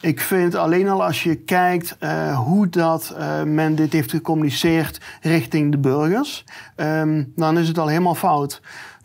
Ik 0.00 0.20
vind 0.20 0.54
alleen 0.54 0.88
al 0.88 1.04
als 1.04 1.22
je 1.22 1.34
kijkt 1.34 1.96
eh, 1.98 2.38
hoe 2.38 2.68
dat 2.68 3.14
eh, 3.16 3.42
men 3.42 3.74
dit 3.74 3.92
heeft 3.92 4.10
gecommuniceerd 4.10 5.00
richting 5.20 5.70
de 5.70 5.78
burgers, 5.78 6.44
ehm, 6.76 7.24
dan 7.36 7.58
is 7.58 7.68
het 7.68 7.78
al 7.78 7.86
helemaal 7.86 8.14
fout. 8.14 8.60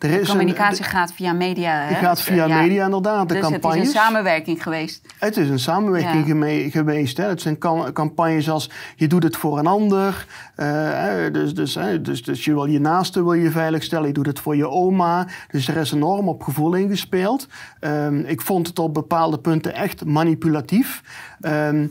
De 0.08 0.26
communicatie 0.26 0.84
een, 0.84 0.90
gaat 0.90 1.12
via 1.12 1.32
media. 1.32 1.86
die 1.86 1.96
hè? 1.96 2.02
gaat 2.02 2.22
via 2.22 2.44
Ja. 2.46 2.60
media 2.60 2.84
inderdaad, 2.84 3.28
de 3.28 3.34
dus 3.34 3.42
campagnes. 3.42 3.78
het 3.80 3.88
is 3.88 3.94
een 3.94 4.00
samenwerking 4.00 4.62
geweest. 4.62 5.06
Het 5.18 5.36
is 5.36 5.48
een 5.48 5.58
samenwerking 5.58 6.26
Ja. 6.26 6.70
geweest. 6.70 7.16
Hè. 7.16 7.24
Het 7.24 7.40
zijn 7.40 7.58
cam- 7.58 7.92
campagnes 7.92 8.50
als 8.50 8.70
je 8.96 9.06
doet 9.06 9.22
het 9.22 9.36
voor 9.36 9.58
een 9.58 9.66
ander. 9.66 10.26
eh, 10.56 11.32
dus, 11.32 11.54
dus, 11.54 11.74
hè, 11.74 12.00
dus, 12.00 12.22
dus 12.22 12.44
je 12.44 12.52
wil 12.54 12.64
je 12.66 12.80
naaste 12.80 13.22
wil 13.22 13.32
je 13.32 13.50
veiligstellen. 13.50 14.06
Je 14.06 14.12
doet 14.12 14.26
het 14.26 14.40
voor 14.40 14.56
je 14.56 14.68
oma. 14.68 15.26
Dus 15.50 15.68
er 15.68 15.76
is 15.76 15.92
enorm 15.92 16.28
op 16.28 16.42
gevoel 16.42 16.74
ingespeeld. 16.74 17.46
Ehm, 17.80 18.18
ik 18.18 18.40
vond 18.40 18.66
het 18.66 18.78
op 18.78 18.94
bepaalde 18.94 19.38
punten 19.38 19.74
echt 19.74 20.04
manipulatief. 20.04 21.02
Ehm, 21.40 21.80
m- 21.82 21.90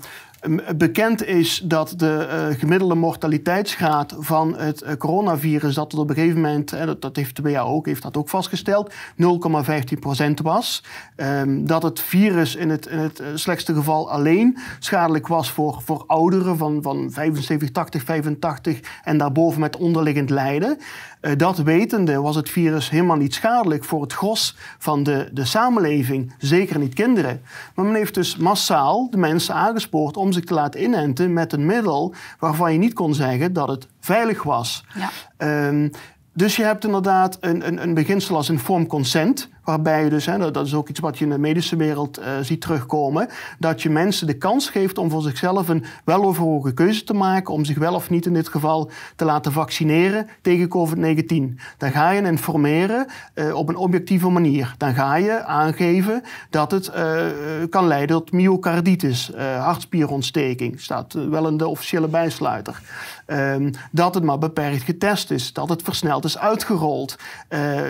Bekend 0.76 1.26
is 1.26 1.62
dat 1.64 1.94
de 1.98 2.28
eh, 2.30 2.60
gemiddelde 2.60 2.96
mortaliteitsgraad 2.96 4.16
van 4.20 4.58
het 4.58 4.82
eh, 4.82 4.96
coronavirus, 4.96 5.76
dat 5.76 5.92
het 5.92 6.02
op 6.02 6.10
een 6.10 6.16
gegeven 6.16 6.42
moment, 6.42 6.72
hè, 6.72 6.86
dat, 6.86 7.02
dat 7.02 7.16
heeft 7.16 7.36
de 7.36 7.42
WHO 7.42 7.60
ook, 7.60 7.86
heeft 7.86 8.02
dat 8.02 8.18
ook 8.18 8.30
vastgesteld, 8.30 8.94
0,15% 8.94 10.32
was. 10.44 10.84
Ehm, 11.16 11.66
dat 11.66 11.84
het 11.84 12.00
virus 12.00 12.56
in 12.56 12.70
het, 12.70 12.90
het 12.90 13.20
eh, 13.20 13.28
slechtste 13.34 13.74
geval 13.74 14.12
alleen 14.12 14.58
schadelijk 14.80 15.28
was 15.28 15.52
voor, 15.52 15.82
voor 15.86 16.04
ouderen 16.08 16.58
van, 16.58 16.82
van 16.82 17.12
75, 17.12 17.72
80, 17.72 18.04
85 18.04 18.80
en 19.04 19.18
daarboven 19.18 19.60
met 19.60 19.78
onderliggend 19.78 20.30
lijden. 20.30 20.78
Eh, 21.26 21.32
dat 21.38 21.58
wetende 21.58 22.22
was 22.22 22.36
het 22.36 22.50
virus 22.50 22.90
helemaal 22.90 23.16
niet 23.16 23.34
schadelijk 23.34 23.84
voor 23.84 24.02
het 24.02 24.14
gros 24.14 24.56
van 24.78 25.04
de, 25.04 25.30
de 25.32 25.46
samenleving, 25.46 26.34
zeker 26.38 26.80
niet 26.80 26.94
kinderen. 26.94 27.42
Maar 27.76 27.86
men 27.86 27.96
heeft 27.96 28.14
dus 28.14 28.38
massaal 28.38 29.10
de 29.10 29.18
mensen 29.18 29.56
aangespoord 29.56 30.18
om 30.18 30.32
zich 30.32 30.44
te 30.44 30.54
laten 30.54 30.84
inenten 30.84 31.34
met 31.34 31.54
een 31.54 31.66
middel 31.66 32.14
waarvan 32.40 32.72
je 32.74 32.80
niet 32.80 32.94
kon 32.94 33.14
zeggen 33.14 33.54
dat 33.54 33.68
het 33.68 33.88
veilig 34.00 34.44
was. 34.44 34.86
Ja. 34.96 35.10
Ehm, 35.38 35.90
dus 36.34 36.56
je 36.56 36.64
hebt 36.64 36.86
inderdaad 36.86 37.38
een, 37.40 37.68
een, 37.68 37.82
een 37.82 37.94
beginsel 37.94 38.36
als 38.36 38.50
informed 38.50 38.88
consent, 38.88 39.50
waarbij 39.66 40.04
je 40.04 40.10
dus, 40.10 40.26
hè, 40.26 40.52
dat 40.52 40.66
is 40.66 40.74
ook 40.74 40.90
iets 40.90 41.00
wat 41.00 41.18
je 41.18 41.24
in 41.24 41.30
de 41.30 41.38
medische 41.38 41.76
wereld 41.76 42.18
eh, 42.18 42.32
ziet 42.42 42.62
terugkomen, 42.62 43.30
dat 43.60 43.82
je 43.82 43.90
mensen 43.90 44.28
de 44.28 44.38
kans 44.38 44.70
geeft 44.70 44.98
om 44.98 45.10
voor 45.10 45.22
zichzelf 45.22 45.70
een 45.70 45.86
weloverwogen 46.04 46.74
keuze 46.74 47.04
te 47.04 47.14
maken, 47.14 47.54
om 47.54 47.66
zich 47.66 47.78
wel 47.78 47.94
of 47.94 48.10
niet 48.10 48.26
in 48.26 48.34
dit 48.34 48.48
geval 48.48 48.90
te 49.16 49.26
laten 49.26 49.52
vaccineren 49.52 50.28
tegen 50.42 50.68
COVID-19. 50.68 51.60
Dan 51.78 51.92
ga 51.92 52.10
je 52.10 52.22
informeren 52.22 53.08
eh, 53.34 53.56
op 53.56 53.70
een 53.70 53.76
objectieve 53.76 54.30
manier. 54.30 54.76
Dan 54.78 54.94
ga 54.94 55.16
je 55.16 55.44
aangeven 55.44 56.24
dat 56.50 56.72
het 56.72 56.88
eh, 56.88 57.26
kan 57.70 57.88
leiden 57.88 58.16
tot 58.16 58.32
myocarditis, 58.32 59.32
hartspierontsteking, 59.60 60.82
staat 60.82 61.14
wel 61.14 61.48
in 61.48 61.58
de 61.58 61.68
officiële 61.68 62.08
bijsluiter. 62.08 62.82
Ehm, 63.26 63.72
dat 63.92 64.14
het 64.14 64.24
maar 64.24 64.38
beperkt 64.38 64.84
getest 64.84 65.32
is, 65.32 65.54
dat 65.54 65.70
het 65.70 65.82
versneld 65.82 66.26
is 66.26 66.38
uitgerold, 66.38 67.16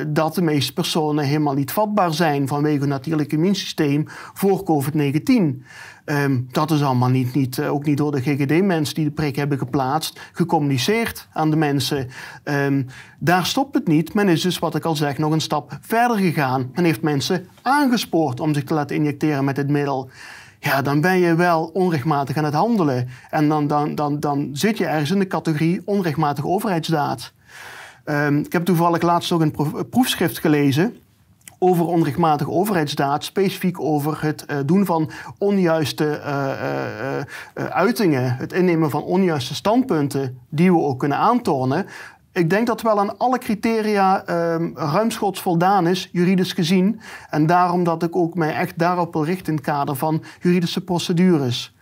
dat 0.07 0.35
de 0.35 0.41
meeste 0.41 0.73
personen 0.73 1.25
helemaal 1.25 1.53
niet 1.53 1.64
vatbaar 1.71 2.13
zijn 2.13 2.47
vanwege 2.47 2.79
hun 2.79 2.89
natuurlijk 2.89 3.31
immuunsysteem 3.31 4.03
voor 4.33 4.63
COVID-19. 4.63 5.63
Ehm, 6.05 6.41
dat 6.51 6.71
is 6.71 6.83
allemaal 6.83 7.09
niet, 7.09 7.33
niet, 7.33 7.57
eh, 7.57 7.73
ook 7.73 7.85
niet 7.85 7.97
door 7.97 8.11
de 8.11 8.21
GGD-mensen 8.21 8.95
die 8.95 9.05
de 9.05 9.11
prik 9.11 9.35
hebben 9.35 9.57
geplaatst, 9.57 10.19
gecommuniceerd 10.33 11.27
aan 11.33 11.49
de 11.49 11.55
mensen. 11.55 12.07
Ehm, 12.43 12.83
daar 13.19 13.45
stopt 13.45 13.75
het 13.75 13.87
niet. 13.87 14.13
Men 14.13 14.29
is 14.29 14.41
dus, 14.41 14.59
wat 14.59 14.75
ik 14.75 14.85
al 14.85 14.95
zeg, 14.95 15.17
nog 15.17 15.31
een 15.31 15.41
stap 15.41 15.77
verder 15.81 16.17
gegaan. 16.17 16.71
Men 16.73 16.83
heeft 16.83 17.01
mensen 17.01 17.47
aangespoord 17.61 18.39
om 18.39 18.53
zich 18.53 18.63
te 18.63 18.73
laten 18.73 18.95
injecteren 18.95 19.45
met 19.45 19.55
dit 19.55 19.69
middel. 19.69 20.09
Ja, 20.59 20.81
dan 20.81 21.01
ben 21.01 21.17
je 21.19 21.35
wel 21.35 21.69
onrechtmatig 21.73 22.37
aan 22.37 22.43
het 22.43 22.53
handelen. 22.53 23.07
En 23.29 23.49
dan, 23.49 23.67
dan, 23.67 23.95
dan, 23.95 24.19
dan 24.19 24.49
zit 24.53 24.77
je 24.77 24.85
ergens 24.85 25.11
in 25.11 25.19
de 25.19 25.27
categorie 25.27 25.81
onrechtmatige 25.85 26.47
overheidsdaad. 26.47 27.33
Ehm, 28.03 28.37
ik 28.37 28.51
heb 28.51 28.65
toevallig 28.65 29.01
laatst 29.01 29.31
ook 29.31 29.41
een 29.41 29.51
pro- 29.51 29.83
proefschrift 29.83 30.39
gelezen 30.39 30.95
over 31.65 31.85
onrechtmatige 31.85 32.49
overheidsdaad, 32.49 33.23
specifiek 33.23 33.79
over 33.79 34.17
het 34.21 34.45
eh, 34.45 34.57
doen 34.65 34.85
van 34.85 35.09
onjuiste 35.37 36.09
eh, 36.09 37.19
eh, 37.19 37.25
uitingen, 37.65 38.35
het 38.35 38.53
innemen 38.53 38.89
van 38.89 39.03
onjuiste 39.03 39.55
standpunten, 39.55 40.39
die 40.49 40.71
we 40.71 40.79
ook 40.79 40.99
kunnen 40.99 41.17
aantonen. 41.17 41.85
Ik 42.31 42.49
denk 42.49 42.67
dat 42.67 42.81
wel 42.81 42.99
aan 42.99 43.17
alle 43.17 43.37
criteria 43.37 44.25
ehm 44.25 44.69
ruimschoots 44.73 45.41
voldaan 45.41 45.87
is, 45.87 46.09
juridisch 46.11 46.53
gezien. 46.53 46.99
En 47.29 47.45
daarom 47.45 47.83
dat 47.83 48.03
ik 48.03 48.15
ook 48.15 48.35
mij 48.35 48.53
echt 48.55 48.77
daarop 48.77 49.13
wil 49.13 49.25
richten 49.25 49.47
in 49.47 49.53
het 49.53 49.65
kader 49.65 49.95
van 49.95 50.23
juridische 50.41 50.83
procedures. 50.83 51.75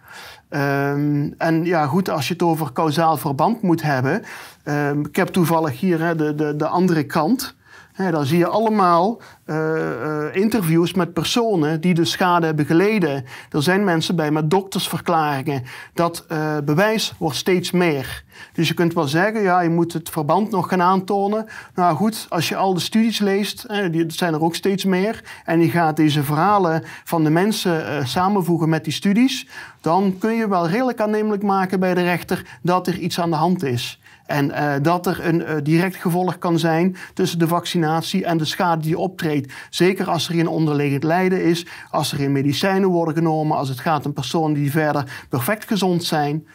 Ehm, 0.50 1.30
en 1.38 1.65
ja, 1.65 1.86
goed, 1.86 2.10
als 2.10 2.28
je 2.28 2.34
het 2.34 2.43
over 2.43 2.72
kausaal 2.72 3.17
verband 3.17 3.62
moet 3.62 3.82
hebben. 3.82 4.24
ehm, 4.63 5.00
ik 5.00 5.15
heb 5.15 5.28
toevallig 5.28 5.80
hier 5.80 6.17
de, 6.17 6.36
de, 6.36 6.56
de 6.56 6.67
andere 6.67 7.04
kant. 7.04 7.56
Hè, 7.94 8.12
dan 8.12 8.26
zie 8.26 8.38
je 8.38 8.48
allemaal 8.48 9.22
eh, 9.46 10.26
eh, 10.26 10.36
interviews 10.36 10.94
met 10.94 11.14
personen 11.14 11.82
die 11.82 11.94
de 11.94 12.06
schade 12.06 12.46
hebben 12.46 12.66
geleden. 12.66 13.26
Er 13.50 13.64
zijn 13.64 13.84
mensen 13.84 14.16
bij 14.16 14.32
met 14.32 14.50
doktersverklaringen. 14.50 15.64
Dat 15.94 16.26
eh, 16.28 16.58
bewijs 16.66 17.14
wordt 17.18 17.38
steeds 17.38 17.72
meer. 17.72 18.24
Dus 18.54 18.68
je 18.68 18.74
kunt 18.74 18.94
wel 18.94 19.08
zeggen, 19.08 19.42
ja, 19.42 19.62
je 19.62 19.70
moet 19.70 19.94
het 19.94 20.10
verband 20.10 20.52
nog 20.52 20.70
gaan 20.70 20.82
aantonen. 20.82 21.46
Nou 21.76 21.96
goed, 21.96 22.26
als 22.30 22.50
je 22.50 22.56
al 22.56 22.74
de 22.74 22.80
studies 22.80 23.20
leest, 23.20 23.66
die 23.92 24.06
zijn 24.08 24.34
er 24.34 24.44
ook 24.44 24.56
steeds 24.56 24.86
meer, 24.86 25.24
en 25.46 25.60
je 25.60 25.70
gaat 25.70 25.96
deze 25.96 26.24
verhalen 26.24 26.84
van 27.04 27.24
de 27.24 27.30
mensen 27.30 28.08
samenvoegen 28.08 28.70
met 28.70 28.84
die 28.84 28.94
studies, 28.94 29.48
dan 29.82 30.16
kun 30.20 30.34
je 30.34 30.48
wel 30.48 30.68
redelijk 30.68 31.00
aannemelijk 31.00 31.44
maken 31.44 31.80
bij 31.80 31.94
de 31.94 32.04
rechter 32.04 32.46
dat 32.62 32.88
er 32.88 32.98
iets 32.98 33.20
aan 33.20 33.30
de 33.30 33.36
hand 33.36 33.64
is. 33.64 34.02
En 34.34 34.50
uh, 34.50 34.74
dat 34.82 35.08
er 35.08 35.26
een 35.26 35.41
uh, 35.41 35.50
direct 35.63 35.96
gevolg 35.96 36.38
kan 36.38 36.60
zijn 36.60 36.96
tussen 37.13 37.39
de 37.39 37.48
vaccinatie 37.48 38.26
en 38.26 38.38
de 38.38 38.46
schade 38.46 38.82
die 38.82 38.98
optreedt. 38.98 39.54
Zeker 39.69 40.10
als 40.10 40.28
er 40.28 40.34
geen 40.34 40.48
onderliggend 40.48 41.04
lijden 41.04 41.43
is, 41.43 41.65
als 41.89 42.12
er 42.12 42.17
geen 42.17 42.32
medicijnen 42.32 42.89
worden 42.89 43.13
genomen, 43.13 43.58
als 43.58 43.69
het 43.69 43.80
gaat 43.80 44.06
om 44.06 44.13
personen 44.13 44.54
die 44.54 44.72
verder 44.72 45.26
perfect 45.30 45.67
gezond 45.67 46.04
zijn. 46.04 46.48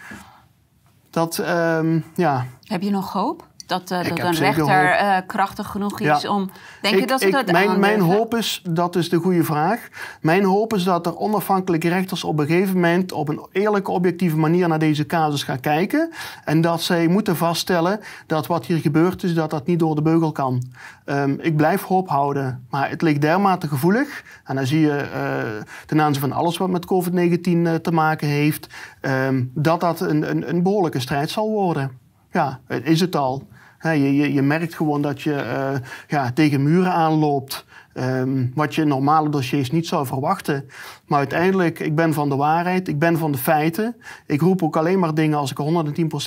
Dat, 1.10 1.38
um, 1.38 2.04
ja. 2.14 2.46
Heb 2.62 2.82
je 2.82 2.90
nog 2.90 3.12
hoop? 3.12 3.46
Dat, 3.68 3.90
uh, 3.90 4.09
dat 4.09 4.18
een 4.18 4.35
rechter 4.35 5.00
uh, 5.00 5.16
krachtig 5.26 5.66
genoeg 5.66 6.00
is 6.00 6.22
ja. 6.22 6.31
om. 6.31 6.50
Denk 6.83 6.94
ik, 6.94 7.00
je 7.00 7.07
dat 7.07 7.20
ze 7.20 7.26
ik, 7.26 7.33
dat 7.33 7.50
mijn, 7.50 7.81
mijn 7.81 8.00
hoop 8.00 8.35
is, 8.35 8.62
dat 8.70 8.96
is 8.96 9.09
de 9.09 9.16
goede 9.16 9.44
vraag. 9.44 9.88
Mijn 10.20 10.44
hoop 10.44 10.74
is 10.74 10.85
dat 10.85 11.07
er 11.07 11.16
onafhankelijke 11.16 11.88
rechters 11.88 12.24
op 12.24 12.38
een 12.38 12.46
gegeven 12.46 12.74
moment 12.74 13.12
op 13.12 13.28
een 13.28 13.46
eerlijke, 13.52 13.90
objectieve 13.90 14.37
manier 14.37 14.68
naar 14.68 14.78
deze 14.78 15.07
casus 15.07 15.42
gaan 15.42 15.61
kijken. 15.61 16.11
En 16.44 16.61
dat 16.61 16.83
zij 16.83 17.09
moeten 17.09 17.37
vaststellen 17.37 18.00
dat 18.26 18.46
wat 18.46 18.66
hier 18.66 18.78
gebeurd 18.78 19.22
is, 19.22 19.35
dat 19.35 19.50
dat 19.50 19.66
niet 19.66 19.78
door 19.78 19.94
de 19.94 20.02
beugel 20.02 20.33
kan. 20.33 20.62
Um, 21.04 21.38
ik 21.40 21.57
blijf 21.57 21.83
hoop 21.83 22.09
houden, 22.09 22.66
maar 22.70 22.90
het 22.90 23.02
ligt 23.02 23.20
dermate 23.20 23.68
gevoelig. 23.68 24.22
En 24.44 24.57
dan 24.57 24.66
zie 24.66 24.81
je 24.81 25.09
uh, 25.14 25.62
ten 25.87 26.00
aanzien 26.00 26.20
van 26.20 26.33
alles 26.33 26.57
wat 26.57 26.68
met 26.68 26.87
COVID-19 26.87 27.81
te 27.83 27.92
maken 27.92 28.28
heeft, 28.28 28.66
um, 29.00 29.50
dat 29.54 29.81
dat 29.81 30.00
een, 30.00 30.31
een, 30.31 30.48
een 30.48 30.62
behoorlijke 30.62 31.00
strijd 31.00 31.31
zal 31.31 31.50
worden. 31.50 31.90
Ja, 32.33 32.61
is 32.83 33.00
het 33.00 33.16
al 33.16 33.46
je, 33.82 34.16
je, 34.16 34.32
je, 34.32 34.42
merkt 34.42 34.74
gewoon 34.74 35.02
dat 35.02 35.22
je 35.22 35.32
uh, 35.32 35.88
ja, 36.08 36.32
tegen 36.32 36.62
muren 36.62 36.92
aanloopt. 36.92 37.66
Um, 38.00 38.52
wat 38.54 38.74
je 38.74 38.82
in 38.82 38.88
normale 38.88 39.28
dossiers 39.28 39.70
niet 39.70 39.86
zou 39.86 40.06
verwachten. 40.06 40.68
Maar 41.06 41.18
uiteindelijk, 41.18 41.78
ik 41.78 41.94
ben 41.94 42.12
van 42.12 42.28
de 42.28 42.36
waarheid, 42.36 42.88
ik 42.88 42.98
ben 42.98 43.18
van 43.18 43.32
de 43.32 43.38
feiten. 43.38 43.96
Ik 44.26 44.40
roep 44.40 44.62
ook 44.62 44.76
alleen 44.76 44.98
maar 44.98 45.14
dingen 45.14 45.38
als 45.38 45.50
ik 45.50 45.58
er 45.58 45.84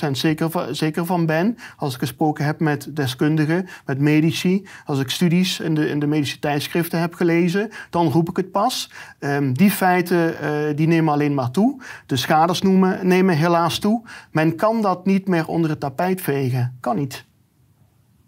110% 0.08 0.10
zeker 0.10 0.50
van, 0.50 0.74
zeker 0.74 1.06
van 1.06 1.26
ben. 1.26 1.56
Als 1.76 1.94
ik 1.94 1.98
gesproken 1.98 2.44
heb 2.44 2.60
met 2.60 2.96
deskundigen, 2.96 3.66
met 3.86 3.98
medici. 3.98 4.66
Als 4.84 5.00
ik 5.00 5.10
studies 5.10 5.60
in 5.60 5.74
de, 5.74 5.88
in 5.88 5.98
de 5.98 6.06
medische 6.06 6.38
tijdschriften 6.38 7.00
heb 7.00 7.14
gelezen, 7.14 7.70
dan 7.90 8.08
roep 8.08 8.28
ik 8.28 8.36
het 8.36 8.50
pas. 8.50 8.90
Um, 9.20 9.52
die 9.52 9.70
feiten 9.70 10.34
uh, 10.42 10.76
die 10.76 10.86
nemen 10.86 11.12
alleen 11.12 11.34
maar 11.34 11.50
toe. 11.50 11.82
De 12.06 12.16
schades 12.16 12.62
noemen, 12.62 13.06
nemen 13.06 13.36
helaas 13.36 13.78
toe. 13.78 14.02
Men 14.30 14.56
kan 14.56 14.82
dat 14.82 15.06
niet 15.06 15.28
meer 15.28 15.46
onder 15.46 15.70
het 15.70 15.80
tapijt 15.80 16.20
vegen. 16.20 16.76
Kan 16.80 16.96
niet. 16.96 17.24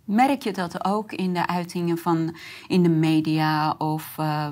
Merk 0.05 0.43
je 0.43 0.53
dat 0.53 0.85
ook 0.85 1.13
in 1.13 1.35
de 1.35 1.47
uitingen 1.47 1.99
van 1.99 2.37
in 2.67 2.83
de 2.83 2.89
media 2.89 3.75
of 3.79 4.17
uh, 4.21 4.49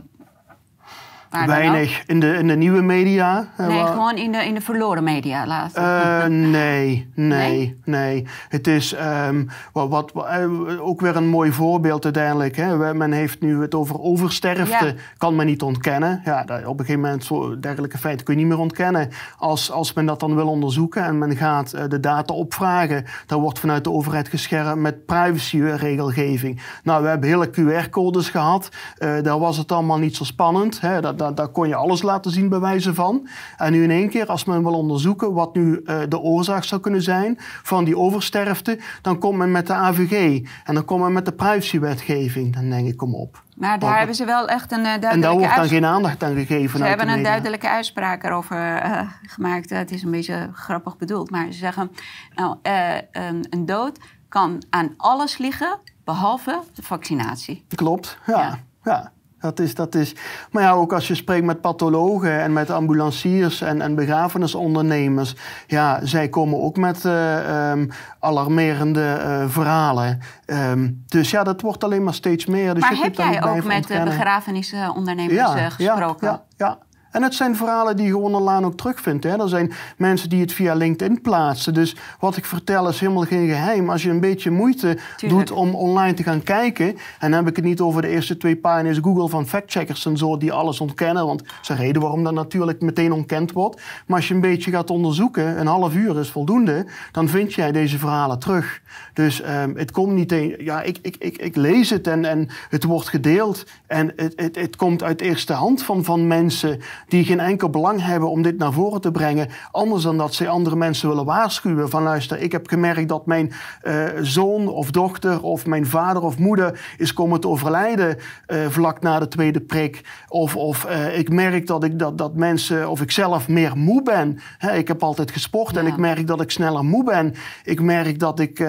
Weinig 1.33 2.03
in 2.07 2.21
de, 2.21 2.35
in 2.35 2.47
de 2.47 2.57
nieuwe 2.57 2.83
media. 2.83 3.49
Nee, 3.59 3.87
gewoon 3.87 4.17
in 4.17 4.33
de, 4.33 4.39
in 4.39 4.55
de 4.55 4.61
verloren 4.61 5.05
media 5.05 5.47
laten. 5.47 5.83
Uh, 5.83 6.25
nee, 6.51 7.11
nee, 7.15 7.81
nee, 7.85 8.27
Het 8.49 8.67
is 8.67 8.95
um, 9.29 9.49
wat, 9.73 9.89
wat, 9.89 10.13
uh, 10.15 10.87
ook 10.87 11.01
weer 11.01 11.17
een 11.17 11.29
mooi 11.29 11.53
voorbeeld 11.53 12.05
uiteindelijk. 12.05 12.57
Hè. 12.57 12.95
Men 12.95 13.13
heeft 13.13 13.41
nu 13.41 13.61
het 13.61 13.75
over 13.75 14.01
oversterfte, 14.01 14.87
ja. 14.87 14.95
kan 15.17 15.37
men 15.37 15.47
niet 15.47 15.63
ontkennen. 15.63 16.21
Ja, 16.25 16.45
op 16.65 16.79
een 16.79 16.85
gegeven 16.85 17.01
moment, 17.01 17.25
zo, 17.25 17.59
dergelijke 17.59 17.99
feiten 17.99 18.25
kun 18.25 18.35
je 18.35 18.41
niet 18.41 18.49
meer 18.49 18.61
ontkennen. 18.61 19.09
Als, 19.39 19.71
als 19.71 19.93
men 19.93 20.07
dat 20.07 20.21
dan 20.21 20.35
wil 20.35 20.49
onderzoeken 20.49 21.05
en 21.05 21.19
men 21.19 21.37
gaat 21.37 21.75
uh, 21.75 21.83
de 21.89 22.01
data 22.01 22.35
opvragen, 22.35 23.05
dan 23.27 23.41
wordt 23.41 23.59
vanuit 23.59 23.85
de 23.85 23.91
overheid 23.91 24.29
geschermd 24.29 24.81
met 24.81 25.07
privacyregelgeving. 25.07 26.63
Nou, 26.83 27.03
we 27.03 27.09
hebben 27.09 27.29
hele 27.29 27.51
QR-codes 27.51 28.29
gehad. 28.29 28.69
daar 28.99 29.39
was 29.39 29.57
het 29.57 29.73
allemaal 29.73 29.99
niet 29.99 30.17
zo 30.17 30.25
spannend. 30.25 30.81
Hè. 30.81 31.01
Dat, 31.01 31.19
daar, 31.23 31.35
daar, 31.35 31.49
kon 31.49 31.69
je 31.69 31.75
alles 31.75 32.03
laten 32.03 32.31
zien 32.31 32.49
bij 32.49 32.61
wijze 32.61 32.95
van. 32.95 33.29
En 33.57 33.73
nu 33.73 33.83
in 33.83 33.91
één 33.91 34.09
keer, 34.09 34.27
als 34.27 34.45
men 34.45 34.63
wil 34.63 34.73
onderzoeken 34.73 35.33
wat 35.33 35.55
nu 35.55 35.81
uh, 35.85 36.01
de 36.09 36.19
oorzaak 36.19 36.65
zou 36.65 36.81
kunnen 36.81 37.03
zijn 37.03 37.37
van 37.63 37.85
die 37.85 37.97
oversterfte, 37.97 38.79
dan 39.03 39.19
komt 39.19 39.39
men 39.39 39.51
met 39.51 39.67
de 39.67 39.73
AVG 39.73 40.43
en 40.65 40.75
dan 40.75 40.85
komt 40.85 41.03
men 41.03 41.13
met 41.13 41.25
de 41.25 41.33
privacywetgeving. 41.33 42.55
Dan 42.55 42.71
denk 42.71 42.89
ik, 42.89 42.97
kom 42.97 43.15
op. 43.15 43.43
Maar 43.57 43.79
daar 43.79 43.97
hebben 43.97 44.17
ze 44.17 44.25
wel 44.25 44.49
echt 44.49 44.73
een 44.73 44.79
uh, 44.79 44.85
duidelijke... 44.85 45.15
En 45.15 45.21
daar 45.21 45.39
wordt 45.39 45.55
dan 45.55 45.69
geen 45.69 45.85
aandacht 45.85 46.23
aan 46.23 46.35
gegeven. 46.35 46.79
Ze 46.79 46.85
hebben 46.85 47.09
een 47.09 47.23
duidelijke 47.23 47.69
uitspraak 47.69 48.25
erover 48.25 48.85
uh, 48.85 49.01
gemaakt. 49.23 49.71
het 49.71 49.91
is 49.91 50.03
een 50.03 50.11
beetje 50.11 50.51
grappig 50.53 50.97
bedoeld. 50.97 51.31
Maar 51.31 51.47
ze 51.47 51.59
zeggen, 51.59 51.91
nou, 52.35 52.57
een, 52.63 53.47
een 53.51 53.67
dood 53.67 53.99
kan 54.29 54.63
aan 54.71 54.95
alles 54.97 55.39
liggen, 55.39 55.79
behalve 56.05 56.63
de 56.75 56.83
vaccinatie. 56.83 57.65
Klopt, 57.75 58.19
ja. 58.27 58.39
ja. 58.39 58.59
ja. 58.83 59.13
Dat 59.43 59.59
is, 59.59 59.75
dat 59.75 59.95
is, 59.95 60.15
maar 60.51 60.63
ja, 60.63 60.73
ook 60.73 60.93
als 60.93 61.09
je 61.09 61.15
spreekt 61.15 61.45
met 61.45 61.61
pathologen 61.61 62.41
en 62.41 62.53
met 62.53 62.71
ambulanciers 62.71 63.61
en, 63.61 63.81
en 63.81 63.95
begrafenisondernemers, 63.95 65.37
ja, 65.67 66.01
zij 66.03 66.29
komen 66.29 66.61
ook 66.61 66.77
met 66.77 67.05
uh, 67.05 67.71
um, 67.71 67.91
alarmerende 68.19 69.19
uh, 69.21 69.45
verhalen. 69.49 70.21
Um, 70.47 71.05
dus 71.07 71.31
ja, 71.31 71.43
dat 71.43 71.61
wordt 71.61 71.85
alleen 71.85 72.05
maar 72.05 72.15
steeds 72.15 72.47
meer. 72.47 72.75
Dus 72.75 72.83
maar 72.83 72.97
heb 72.97 73.15
jij 73.15 73.45
ook 73.45 73.65
met 73.65 73.87
de 73.87 74.01
begrafenisondernemers 74.05 75.35
ja, 75.35 75.71
gesproken? 75.71 76.27
Ja, 76.27 76.43
ja, 76.57 76.67
ja. 76.67 76.79
En 77.13 77.23
het 77.23 77.35
zijn 77.35 77.57
verhalen 77.57 77.97
die 77.97 78.07
je 78.07 78.13
gewoon 78.13 78.35
online 78.35 78.67
ook 78.67 78.77
terugvindt. 78.77 79.25
Hè. 79.25 79.41
Er 79.43 79.49
zijn 79.49 79.73
mensen 79.97 80.29
die 80.29 80.41
het 80.41 80.53
via 80.53 80.75
LinkedIn 80.75 81.21
plaatsen. 81.21 81.75
Dus 81.75 81.97
wat 82.21 82.37
ik 82.37 82.45
vertel 82.45 82.89
is 82.89 83.01
helemaal 83.01 83.23
geen 83.23 83.49
geheim. 83.49 83.91
Als 83.91 84.03
je 84.03 84.11
een 84.11 84.21
beetje 84.21 84.51
moeite 84.51 84.99
doet 85.27 85.51
om 85.51 85.75
online 85.75 86.15
te 86.15 86.23
gaan 86.23 86.43
kijken... 86.43 86.87
en 86.87 87.31
dan 87.31 87.33
heb 87.33 87.49
ik 87.49 87.57
het 87.57 87.65
niet 87.65 87.81
over 87.81 88.03
de 88.03 88.09
eerste 88.09 88.37
twee 88.37 88.57
pagina's 88.57 88.99
Google 89.03 89.29
van 89.29 89.49
factcheckers 89.49 90.07
en 90.07 90.17
zo... 90.17 90.37
die 90.37 90.53
alles 90.53 90.81
ontkennen, 90.81 91.27
want 91.27 91.43
ze 91.61 91.75
reden 91.75 92.03
waarom 92.03 92.25
dat 92.25 92.35
natuurlijk 92.35 92.81
meteen 92.81 93.13
ontkend 93.13 93.53
wordt. 93.53 93.81
Maar 94.07 94.17
als 94.17 94.29
je 94.29 94.35
een 94.35 94.41
beetje 94.41 94.71
gaat 94.71 94.91
onderzoeken, 94.91 95.61
een 95.61 95.67
half 95.67 95.95
uur 95.95 96.19
is 96.19 96.31
voldoende... 96.31 96.87
dan 97.13 97.29
vind 97.29 97.55
jij 97.55 97.73
deze 97.73 97.99
verhalen 97.99 98.39
terug. 98.39 98.81
Dus 99.13 99.43
um, 99.43 99.77
het 99.77 99.91
komt 99.91 100.13
niet... 100.13 100.33
Een, 100.33 100.55
ja, 100.59 100.83
ik, 100.83 100.99
ik, 101.03 101.17
ik, 101.19 101.39
ik 101.39 101.57
lees 101.57 101.91
het 101.91 102.07
en, 102.07 102.25
en 102.25 102.49
het 102.69 102.85
wordt 102.85 103.09
gedeeld. 103.09 103.67
En 103.87 104.13
het, 104.17 104.33
het, 104.37 104.57
het 104.57 104.77
komt 104.77 105.03
uit 105.03 105.21
eerste 105.21 105.53
hand 105.53 105.83
van, 105.83 106.05
van 106.05 106.27
mensen 106.27 106.81
die 107.09 107.25
geen 107.25 107.41
enkel 107.41 107.71
belang 107.71 108.03
hebben 108.05 108.31
om 108.31 108.43
dit 108.43 108.59
naar 108.59 108.73
voren 108.73 109.01
te 109.01 109.11
brengen. 109.11 109.49
Anders 109.71 110.03
dan 110.03 110.17
dat 110.17 110.35
ze 110.35 110.49
andere 110.49 110.77
mensen 110.77 111.09
willen 111.09 111.25
waarschuwen. 111.25 111.91
Van 111.91 112.03
luister, 112.03 112.41
ik 112.41 112.53
heb 112.53 112.69
gemerkt 112.69 113.09
dat 113.09 113.27
mijn 113.27 113.53
uh, 113.83 114.05
zoon 114.21 114.69
of 114.69 114.91
dochter 114.91 115.43
of 115.43 115.67
mijn 115.67 115.87
vader 115.87 116.23
of 116.23 116.39
moeder 116.39 116.81
is 116.99 117.13
komen 117.13 117.41
te 117.41 117.49
overlijden 117.49 118.17
uh, 118.47 118.67
vlak 118.69 119.01
na 119.01 119.19
de 119.19 119.29
tweede 119.29 119.61
prik. 119.61 120.01
Of, 120.29 120.57
of 120.57 120.87
uh, 120.89 121.19
ik 121.19 121.31
merk 121.31 121.67
dat, 121.67 121.85
ik, 121.85 121.99
dat, 121.99 122.19
dat 122.19 122.35
mensen, 122.35 122.91
of 122.91 123.01
ik 123.01 123.11
zelf 123.11 123.49
meer 123.49 123.77
moe 123.77 124.03
ben. 124.03 124.39
He, 124.59 124.77
ik 124.77 124.89
heb 124.89 125.03
altijd 125.03 125.31
gesport 125.31 125.75
ja. 125.75 125.81
en 125.81 125.87
ik 125.87 125.97
merk 125.97 126.27
dat 126.27 126.41
ik 126.41 126.51
sneller 126.51 126.85
moe 126.85 127.05
ben. 127.05 127.35
Ik 127.65 127.81
merk 127.81 128.19
dat 128.19 128.41
ik 128.41 128.61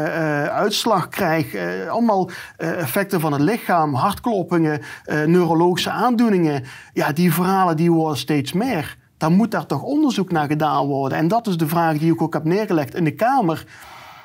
uitslag 0.52 1.08
krijg. 1.08 1.56
allemaal 1.90 2.30
effecten 2.58 3.20
van 3.20 3.32
het 3.32 3.42
lichaam, 3.42 3.94
hartkloppingen, 3.94 4.82
neurologische 5.26 5.90
aandoeningen. 5.90 6.64
Ja, 6.94 7.12
die 7.12 7.34
verhalen 7.34 7.78
die 7.78 7.92
worden 7.92 8.18
steeds 8.24 8.54
meer. 8.54 8.98
Dan 9.18 9.34
moet 9.34 9.52
daar 9.52 9.66
toch 9.66 9.82
onderzoek 9.82 10.32
naar 10.32 10.48
gedaan 10.48 10.86
worden. 10.86 11.18
En 11.18 11.28
dat 11.28 11.48
is 11.48 11.58
de 11.58 11.68
vraag 11.68 11.98
die 11.98 12.14
ik 12.14 12.22
ook 12.22 12.34
heb 12.34 12.44
neergelegd 12.44 12.96
in 12.96 13.04
de 13.04 13.16
Kamer. 13.16 13.66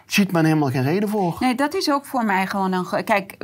Ziet 0.07 0.33
men 0.33 0.45
helemaal 0.45 0.71
geen 0.71 0.83
reden 0.83 1.09
voor. 1.09 1.37
Nee, 1.41 1.55
dat 1.55 1.75
is 1.75 1.91
ook 1.91 2.05
voor 2.05 2.25
mij 2.25 2.47
gewoon 2.47 2.73
een. 2.73 3.05
Kijk, 3.05 3.37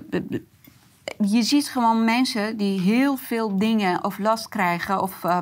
je 1.18 1.42
ziet 1.42 1.68
gewoon 1.68 2.04
mensen 2.04 2.56
die 2.56 2.80
heel 2.80 3.16
veel 3.16 3.58
dingen 3.58 4.04
of 4.04 4.18
last 4.18 4.48
krijgen 4.48 5.02
of 5.02 5.24
uh, 5.24 5.38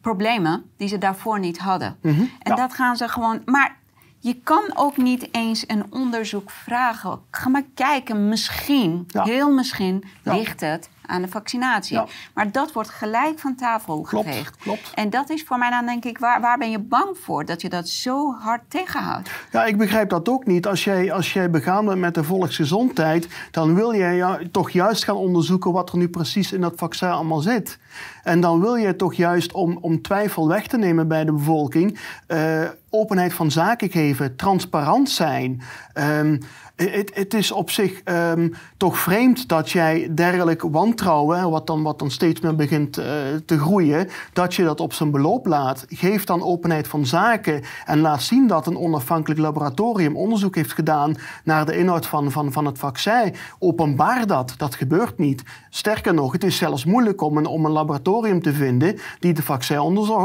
problemen 0.00 0.70
die 0.76 0.88
ze 0.88 0.98
daarvoor 0.98 1.38
niet 1.38 1.58
hadden. 1.58 1.96
Mm 2.02 2.14
-hmm, 2.14 2.30
en 2.38 2.50
ja. 2.50 2.54
dat 2.54 2.74
gaan 2.74 2.96
ze 2.96 3.08
gewoon. 3.08 3.42
Maar 3.44 3.76
je 4.18 4.40
kan 4.42 4.64
ook 4.74 4.96
niet 4.96 5.28
eens 5.32 5.64
een 5.66 5.84
onderzoek 5.90 6.50
vragen. 6.50 7.20
Ga 7.30 7.48
maar 7.48 7.64
kijken, 7.74 8.28
misschien, 8.28 9.04
ja. 9.08 9.22
heel 9.22 9.52
misschien, 9.52 10.04
ja. 10.22 10.34
ligt 10.34 10.60
het 10.60 10.88
aan 11.06 11.22
de 11.22 11.28
vaccinatie. 11.28 11.96
Ja. 11.96 12.06
Maar 12.34 12.52
dat 12.52 12.72
wordt 12.72 12.88
gelijk 12.88 13.38
van 13.38 13.54
tafel 13.54 14.00
klopt, 14.00 14.26
geveegd. 14.26 14.56
Klopt. 14.56 14.90
En 14.94 15.10
dat 15.10 15.30
is 15.30 15.42
voor 15.42 15.58
mij 15.58 15.70
dan 15.70 15.86
denk 15.86 16.04
ik, 16.04 16.18
waar, 16.18 16.40
waar 16.40 16.58
ben 16.58 16.70
je 16.70 16.78
bang 16.78 17.18
voor? 17.18 17.44
Dat 17.44 17.62
je 17.62 17.68
dat 17.68 17.88
zo 17.88 18.32
hard 18.32 18.62
tegenhoudt. 18.68 19.30
Ja, 19.50 19.64
ik 19.64 19.76
begrijp 19.76 20.08
dat 20.08 20.28
ook 20.28 20.46
niet. 20.46 20.66
Als 20.66 20.84
jij, 20.84 21.12
als 21.12 21.32
jij 21.32 21.50
begaan 21.50 21.84
bent 21.84 21.98
met 21.98 22.14
de 22.14 22.24
volksgezondheid... 22.24 23.28
dan 23.50 23.74
wil 23.74 23.94
jij 23.94 24.16
ja, 24.16 24.38
toch 24.50 24.70
juist 24.70 25.04
gaan 25.04 25.16
onderzoeken... 25.16 25.72
wat 25.72 25.90
er 25.90 25.98
nu 25.98 26.08
precies 26.08 26.52
in 26.52 26.60
dat 26.60 26.72
vaccin 26.76 27.08
allemaal 27.08 27.40
zit. 27.40 27.78
En 28.22 28.40
dan 28.40 28.60
wil 28.60 28.74
je 28.74 28.96
toch 28.96 29.14
juist 29.14 29.52
om, 29.52 29.78
om 29.80 30.02
twijfel 30.02 30.48
weg 30.48 30.66
te 30.66 30.78
nemen 30.78 31.08
bij 31.08 31.24
de 31.24 31.32
bevolking... 31.32 31.98
Uh, 32.28 32.62
openheid 32.94 33.32
van 33.32 33.50
zaken 33.50 33.90
geven, 33.90 34.36
transparant 34.36 35.10
zijn. 35.10 35.62
Ehm, 35.92 36.38
het, 36.76 37.10
het, 37.14 37.34
is 37.34 37.52
op 37.52 37.70
zich 37.70 38.00
um, 38.04 38.54
toch 38.76 38.98
vreemd 38.98 39.48
dat 39.48 39.70
jij 39.70 40.10
dergelijk 40.14 40.62
wantrouwen, 40.62 41.50
wat 41.50 41.66
dan, 41.66 41.82
wat 41.82 42.04
steeds 42.06 42.40
meer 42.40 42.56
begint 42.56 42.98
uh, 42.98 43.04
te 43.46 43.58
groeien, 43.58 44.08
dat 44.32 44.54
je 44.54 44.64
dat 44.64 44.80
op 44.80 44.92
zijn 44.92 45.10
beloop 45.10 45.46
laat. 45.46 45.84
Geef 45.88 46.24
dan 46.24 46.42
openheid 46.42 46.88
van 46.88 47.06
zaken 47.06 47.62
en 47.84 48.00
laat 48.00 48.22
zien 48.22 48.46
dat 48.46 48.66
een 48.66 48.78
onafhankelijk 48.78 49.40
laboratorium 49.40 50.16
onderzoek 50.16 50.54
heeft 50.54 50.72
gedaan 50.72 51.14
naar 51.44 51.66
de 51.66 51.76
inhoud 51.76 52.06
van, 52.06 52.30
van, 52.30 52.52
van 52.52 52.66
het 52.66 52.78
vaccin. 52.78 53.34
Openbaar 53.58 54.26
dat. 54.26 54.54
Dat 54.56 54.74
gebeurt 54.74 55.18
niet. 55.18 55.42
Sterker 55.70 56.14
nog, 56.14 56.32
het 56.32 56.44
is 56.44 56.56
zelfs 56.56 56.84
moeilijk 56.84 57.20
om 57.20 57.36
een, 57.36 57.46
om 57.46 57.64
een 57.64 57.72
laboratorium 57.72 58.42
te 58.42 58.52
vinden 58.52 58.98
die 59.18 59.32
de 59.32 59.42
vaccin 59.42 59.78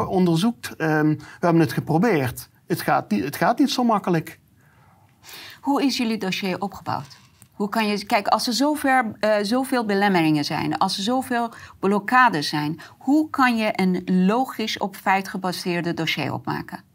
onderzoekt. 0.08 0.74
Um, 0.78 1.18
we 1.18 1.46
hebben 1.46 1.62
het 1.62 1.74
geprobeerd. 1.74 2.50
Het 2.68 2.82
gaat, 2.82 3.12
het 3.12 3.36
gaat 3.36 3.60
niet 3.60 3.72
zo 3.72 3.84
makkelijk. 3.84 4.40
Hoe 5.62 5.84
is 5.84 5.98
jullie 5.98 6.18
dossier 6.18 6.62
opgebouwd? 6.62 7.18
Hoe 7.54 7.70
kan 7.70 7.88
je, 7.88 8.06
kijk, 8.06 8.28
als 8.28 8.48
er 8.48 8.54
zoveel, 8.54 9.16
uh, 9.22 9.36
zoveel 9.42 9.86
belemmeringen 9.86 10.46
zijn, 10.46 10.78
als 10.78 10.98
er 10.98 11.04
zoveel 11.04 11.50
blokkades 11.80 12.50
zijn, 12.50 12.80
hoe 12.98 13.30
kan 13.30 13.58
je 13.58 13.72
een 13.76 14.26
logisch 14.26 14.78
op 14.78 14.96
feit 14.96 15.28
gebaseerde 15.28 15.94
dossier 15.94 16.34
opmaken? 16.34 16.89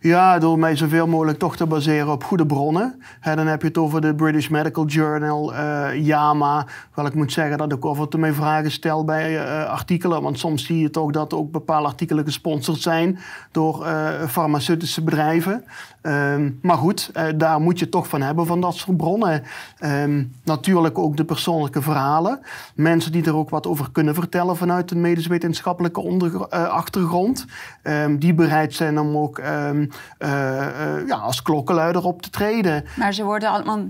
Ja, 0.00 0.38
door 0.38 0.58
mij 0.58 0.76
zoveel 0.76 1.06
mogelijk 1.06 1.38
toch 1.38 1.56
te 1.56 1.66
baseren 1.66 2.12
op 2.12 2.24
goede 2.24 2.46
bronnen. 2.46 3.02
dan 3.22 3.46
heb 3.46 3.60
je 3.60 3.68
het 3.68 3.78
over 3.78 4.00
de 4.00 4.14
British 4.14 4.48
Medical 4.48 4.86
Journal, 4.86 5.54
uh, 5.54 6.06
JAMA. 6.06 6.66
Wel, 6.94 7.06
ik 7.06 7.14
moet 7.14 7.32
zeggen 7.32 7.58
dat 7.58 7.72
ik 7.72 7.84
over 7.84 8.08
te 8.08 8.18
mij 8.18 8.32
vragen 8.32 8.70
stel 8.70 9.04
bij 9.04 9.32
uh, 9.32 9.64
artikelen. 9.64 10.22
Want 10.22 10.38
soms 10.38 10.64
zie 10.64 10.78
je 10.78 10.90
toch 10.90 11.10
dat 11.10 11.34
ook 11.34 11.50
bepaalde 11.50 11.88
artikelen 11.88 12.24
gesponsord 12.24 12.80
zijn 12.80 13.18
door 13.52 13.86
uh, 13.86 14.08
farmaceutische 14.28 15.02
bedrijven. 15.02 15.64
Um, 16.02 16.58
maar 16.62 16.76
goed, 16.76 17.10
daar 17.36 17.60
moet 17.60 17.78
je 17.78 17.88
toch 17.88 18.08
van 18.08 18.22
hebben, 18.22 18.46
van 18.46 18.60
dat 18.60 18.74
soort 18.74 18.96
bronnen. 18.96 19.42
Um, 19.84 20.32
natuurlijk 20.44 20.98
ook 20.98 21.16
de 21.16 21.24
persoonlijke 21.24 21.82
verhalen. 21.82 22.40
Mensen 22.74 23.12
die 23.12 23.24
er 23.24 23.36
ook 23.36 23.50
wat 23.50 23.66
over 23.66 23.90
kunnen 23.92 24.14
vertellen 24.14 24.56
vanuit 24.56 24.90
een 24.90 25.00
medisch-wetenschappelijke 25.00 26.48
achtergrond. 26.50 27.46
Um, 27.82 28.18
die 28.18 28.34
bereid 28.34 28.74
zijn 28.74 29.00
om 29.00 29.16
ook 29.16 29.38
ja, 31.06 31.16
als 31.16 31.42
klokkenluider 31.42 32.04
op 32.04 32.22
te 32.22 32.30
treden. 32.30 32.84
Maar 32.96 33.12
ze 33.12 33.24
worden 33.24 33.48
allemaal 33.48 33.80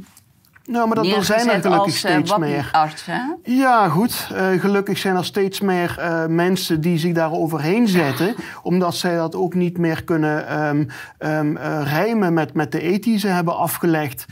nou, 0.64 0.87
maar 0.87 0.96
dat, 0.96 1.07
er 1.07 1.25
zijn 1.25 1.49
er 1.49 1.61
gelukkig 1.61 1.81
als, 1.81 2.05
eh, 2.05 2.11
steeds 2.11 2.37
meer. 2.37 2.68
Artsen. 2.73 3.38
Ja, 3.42 3.88
goed. 3.88 4.29
Uh, 4.33 4.61
gelukkig 4.61 4.99
zijn 4.99 5.16
er 5.16 5.25
steeds 5.25 5.61
meer 5.61 5.96
uh, 5.99 6.27
mensen 6.27 6.81
die 6.81 6.99
zich 6.99 7.12
daar 7.12 7.33
overheen 7.33 7.88
zetten. 7.88 8.35
omdat 8.62 8.94
zij 8.94 9.16
dat 9.16 9.35
ook 9.35 9.55
niet 9.55 9.79
meer 9.79 10.05
kunnen 10.05 10.64
um, 10.68 10.87
um, 11.18 11.57
rijmen 11.83 12.35
met, 12.35 12.55
met 12.55 12.73
de 12.73 13.16
ze 13.18 13.29
hebben 13.29 13.57
afgelegd. 13.57 14.25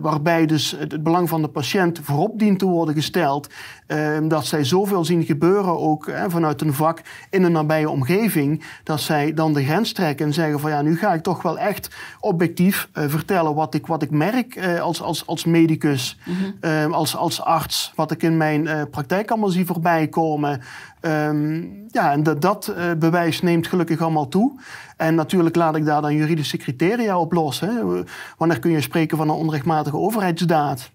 waarbij 0.00 0.46
dus 0.46 0.76
het, 0.78 1.02
belang 1.02 1.28
van 1.28 1.42
de 1.42 1.48
patiënt 1.48 2.00
voorop 2.02 2.38
dient 2.38 2.58
te 2.58 2.66
worden 2.66 2.94
gesteld. 2.94 3.48
Um, 3.86 4.28
dat 4.28 4.46
zij 4.46 4.64
zoveel 4.64 5.04
zien 5.04 5.24
gebeuren, 5.24 5.78
ook 5.78 6.10
vanuit 6.28 6.60
een 6.60 6.74
vak 6.74 7.00
in 7.30 7.42
een 7.42 7.52
nabije 7.52 7.90
omgeving. 7.90 8.64
Dat 8.82 9.00
zij 9.00 9.34
dan 9.34 9.52
de 9.52 9.64
grens 9.64 9.92
trekken 9.92 10.26
en 10.26 10.32
zeggen 10.32 10.60
van 10.60 10.70
ja, 10.70 10.82
nu 10.82 10.98
ga 10.98 11.12
ik 11.12 11.22
toch 11.22 11.42
wel 11.42 11.58
echt 11.58 11.90
objectief 12.20 12.88
vertellen 12.92 13.54
wat 13.54 13.74
ik, 13.74 13.86
wat 13.86 14.02
ik 14.02 14.10
merk 14.10 14.78
als, 14.80 15.02
als, 15.02 15.26
als 15.26 15.44
medicus, 15.58 16.18
mm 16.24 16.92
als, 16.92 17.16
als 17.16 17.42
arts, 17.42 17.92
wat 17.94 18.10
ik 18.10 18.22
in 18.22 18.36
mijn 18.36 18.64
uh, 18.64 18.82
praktijk 18.90 19.30
allemaal 19.30 19.48
zie 19.48 19.66
voorbij 19.66 20.08
komen. 20.08 20.60
Um, 21.00 21.86
ja, 21.88 22.12
en 22.12 22.22
dat, 22.22 22.42
dat 22.42 22.74
uh, 22.76 22.84
bewijs 22.98 23.40
neemt 23.40 23.66
gelukkig 23.66 24.00
allemaal 24.00 24.28
toe. 24.28 24.60
En 24.96 25.14
natuurlijk 25.14 25.56
laat 25.56 25.76
ik 25.76 25.84
daar 25.84 26.02
dan 26.02 26.14
juridische 26.14 26.56
criteria 26.56 27.18
op 27.18 27.32
los. 27.32 27.60
Hè. 27.60 28.04
Wanneer 28.36 28.58
kun 28.58 28.70
je 28.70 28.80
spreken 28.80 29.16
van 29.16 29.28
een 29.28 29.34
onrechtmatige 29.34 29.96
overheidsdaad? 29.96 30.90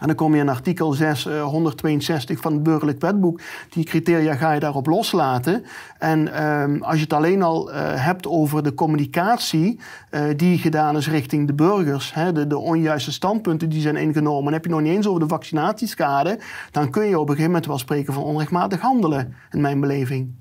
En 0.00 0.06
dan 0.06 0.16
kom 0.16 0.34
je 0.34 0.40
in 0.40 0.48
artikel 0.48 0.92
6, 0.92 1.24
162 1.24 2.36
eh, 2.36 2.42
van 2.42 2.52
het 2.52 2.62
burgerlijk 2.62 3.00
wetboek. 3.00 3.40
Die 3.70 3.84
criteria 3.84 4.34
ga 4.34 4.52
je 4.52 4.60
daarop 4.60 4.86
loslaten. 4.86 5.64
En 5.98 6.44
um, 6.44 6.82
als 6.82 6.94
je 6.94 7.02
het 7.02 7.12
alleen 7.12 7.42
al 7.42 7.70
uh, 7.70 7.76
hebt 7.80 8.26
over 8.26 8.62
de 8.62 8.74
communicatie 8.74 9.80
uh, 10.10 10.20
die 10.36 10.58
gedaan 10.58 10.96
is 10.96 11.08
richting 11.08 11.46
de 11.46 11.54
burgers, 11.54 12.14
hè, 12.14 12.32
de, 12.32 12.46
de, 12.46 12.58
onjuiste 12.58 13.12
standpunten 13.12 13.68
die 13.68 13.80
zijn 13.80 13.96
ingenomen, 13.96 14.44
dan 14.44 14.52
heb 14.52 14.64
je 14.64 14.70
nog 14.70 14.80
niet 14.80 14.94
eens 14.94 15.06
over 15.06 15.20
de 15.20 15.28
vaccinatieschade, 15.28 16.40
dan 16.70 16.90
kun 16.90 17.04
je 17.04 17.14
op 17.14 17.20
een 17.20 17.26
gegeven 17.26 17.46
moment 17.46 17.66
wel 17.66 17.78
spreken 17.78 18.12
van 18.12 18.22
onrechtmatig 18.22 18.80
handelen, 18.80 19.34
in 19.50 19.60
mijn 19.60 19.80
beleving. 19.80 20.34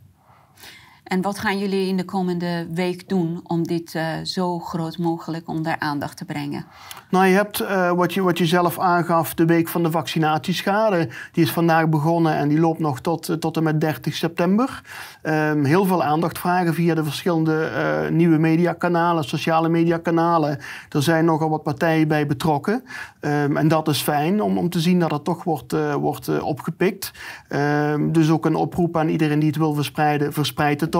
En 1.07 1.21
wat 1.21 1.39
gaan 1.39 1.57
jullie 1.57 1.87
in 1.87 1.97
de 1.97 2.05
komende 2.05 2.67
week 2.73 3.09
doen 3.09 3.39
om 3.43 3.63
dit 3.63 3.93
uh, 3.93 4.07
zo 4.23 4.59
groot 4.59 4.97
mogelijk 4.97 5.47
onder 5.47 5.75
aandacht 5.79 6.17
te 6.17 6.25
brengen? 6.25 6.65
Nou, 7.09 7.25
je 7.25 7.35
hebt 7.35 7.61
uh, 7.61 7.91
wat, 7.91 8.13
je, 8.13 8.21
wat 8.21 8.37
je 8.37 8.45
zelf 8.45 8.79
aangaf, 8.79 9.33
de 9.33 9.45
week 9.45 9.67
van 9.67 9.83
de 9.83 9.91
vaccinatieschade. 9.91 11.09
Die 11.31 11.43
is 11.43 11.51
vandaag 11.51 11.89
begonnen 11.89 12.35
en 12.35 12.47
die 12.47 12.59
loopt 12.59 12.79
nog 12.79 12.99
tot, 12.99 13.29
uh, 13.29 13.35
tot 13.35 13.57
en 13.57 13.63
met 13.63 13.81
30 13.81 14.13
september. 14.13 14.81
Um, 15.23 15.65
heel 15.65 15.85
veel 15.85 16.03
aandacht 16.03 16.39
vragen 16.39 16.73
via 16.73 16.95
de 16.95 17.03
verschillende 17.03 18.09
nieuwe 18.11 18.37
mediakanalen, 18.37 19.23
sociale 19.23 19.69
mediakanalen. 19.69 20.59
Er 20.89 21.03
zijn 21.03 21.25
nogal 21.25 21.49
wat 21.49 21.63
partijen 21.63 22.07
bij 22.07 22.27
betrokken. 22.27 22.83
Um, 23.21 23.57
en 23.57 23.67
dat 23.67 23.87
is 23.87 24.01
fijn 24.01 24.41
om, 24.41 24.57
om 24.57 24.69
te 24.69 24.79
zien 24.79 24.99
dat 24.99 25.11
het 25.11 25.23
toch 25.23 25.43
wordt, 25.43 25.75
wordt 25.99 26.41
opgepikt. 26.41 27.11
Um, 27.49 28.11
dus 28.11 28.29
ook 28.29 28.45
een 28.45 28.55
oproep 28.55 28.97
aan 28.97 29.09
iedereen 29.09 29.39
die 29.39 29.49
het 29.49 29.57
wil 29.57 29.73
verspreiden, 29.73 30.33
verspreid 30.33 30.81
het 30.81 30.95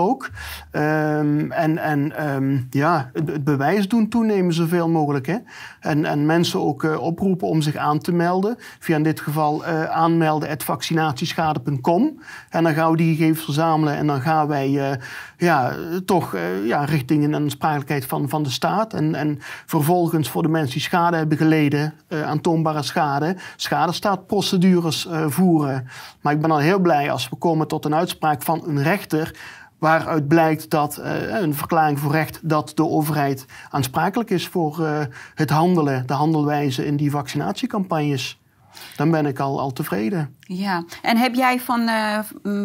Um, 0.72 1.52
en 1.52 1.78
en 1.78 2.32
um, 2.34 2.66
ja, 2.70 3.10
het, 3.12 3.44
bewijs 3.44 3.88
doen 3.88 4.08
toenemen 4.08 4.54
zoveel 4.54 4.88
mogelijk. 4.88 5.26
Hè? 5.26 5.36
En, 5.80 6.04
en 6.04 6.26
mensen 6.26 6.60
ook 6.60 6.82
uh, 6.82 7.02
oproepen 7.02 7.48
om 7.48 7.62
zich 7.62 7.76
aan 7.76 7.98
te 7.98 8.12
melden. 8.12 8.56
Via 8.78 8.96
in 8.96 9.02
dit 9.02 9.20
geval 9.20 9.62
uh, 9.62 9.84
aanmelden 9.84 10.60
vaccinatieschade.com. 10.60 12.20
En 12.50 12.64
dan 12.64 12.74
gaan 12.74 12.90
we 12.90 12.96
die 12.96 13.16
gegevens 13.16 13.44
verzamelen 13.44 13.96
en 13.96 14.06
dan 14.06 14.20
gaan 14.20 14.46
wij 14.48 14.70
uh, 14.70 14.90
ja, 15.36 15.72
toch 16.04 16.36
ja, 16.64 16.84
richting 16.84 17.24
een 17.24 17.34
aansprakelijkheid 17.34 18.06
van, 18.06 18.28
van 18.28 18.42
de 18.42 18.50
staat. 18.50 18.94
En, 18.94 19.14
en 19.14 19.38
vervolgens 19.66 20.30
voor 20.30 20.42
de 20.42 20.48
mensen 20.48 20.72
die 20.72 20.82
schade 20.82 21.16
hebben 21.16 21.38
geleden, 21.38 21.94
aantoonbare 22.08 22.82
schade, 22.82 23.36
schadestaatprocedures 23.56 25.08
voeren. 25.26 25.88
Maar 26.20 26.32
ik 26.32 26.40
ben 26.40 26.50
al 26.50 26.58
heel 26.58 26.78
blij 26.78 27.10
als 27.10 27.28
we 27.28 27.36
komen 27.36 27.68
tot 27.68 27.84
een 27.84 27.94
uitspraak 27.94 28.42
van 28.42 28.62
een 28.66 28.82
rechter 28.82 29.34
waaruit 29.78 30.28
blijkt 30.28 30.70
dat 30.70 30.98
uh, 30.98 31.40
een 31.40 31.54
verklaring 31.54 31.98
voor 31.98 32.12
recht 32.12 32.48
dat 32.48 32.72
de 32.74 32.86
overheid 32.86 33.46
aansprakelijk 33.70 34.30
is 34.30 34.48
voor 34.48 34.80
uh, 34.80 35.00
het 35.34 35.50
handelen, 35.50 36.06
de 36.06 36.12
handelwijze 36.12 36.86
in 36.86 36.96
die 36.96 37.10
vaccinatiecampagnes. 37.10 38.40
Dan 38.96 39.10
ben 39.10 39.26
ik 39.26 39.38
al, 39.38 39.60
al 39.60 39.72
tevreden. 39.72 40.36
Ja, 40.40 40.84
en 41.02 41.16
heb 41.16 41.34
jij 41.34 41.60
van, 41.60 41.80
uh, 41.80 42.18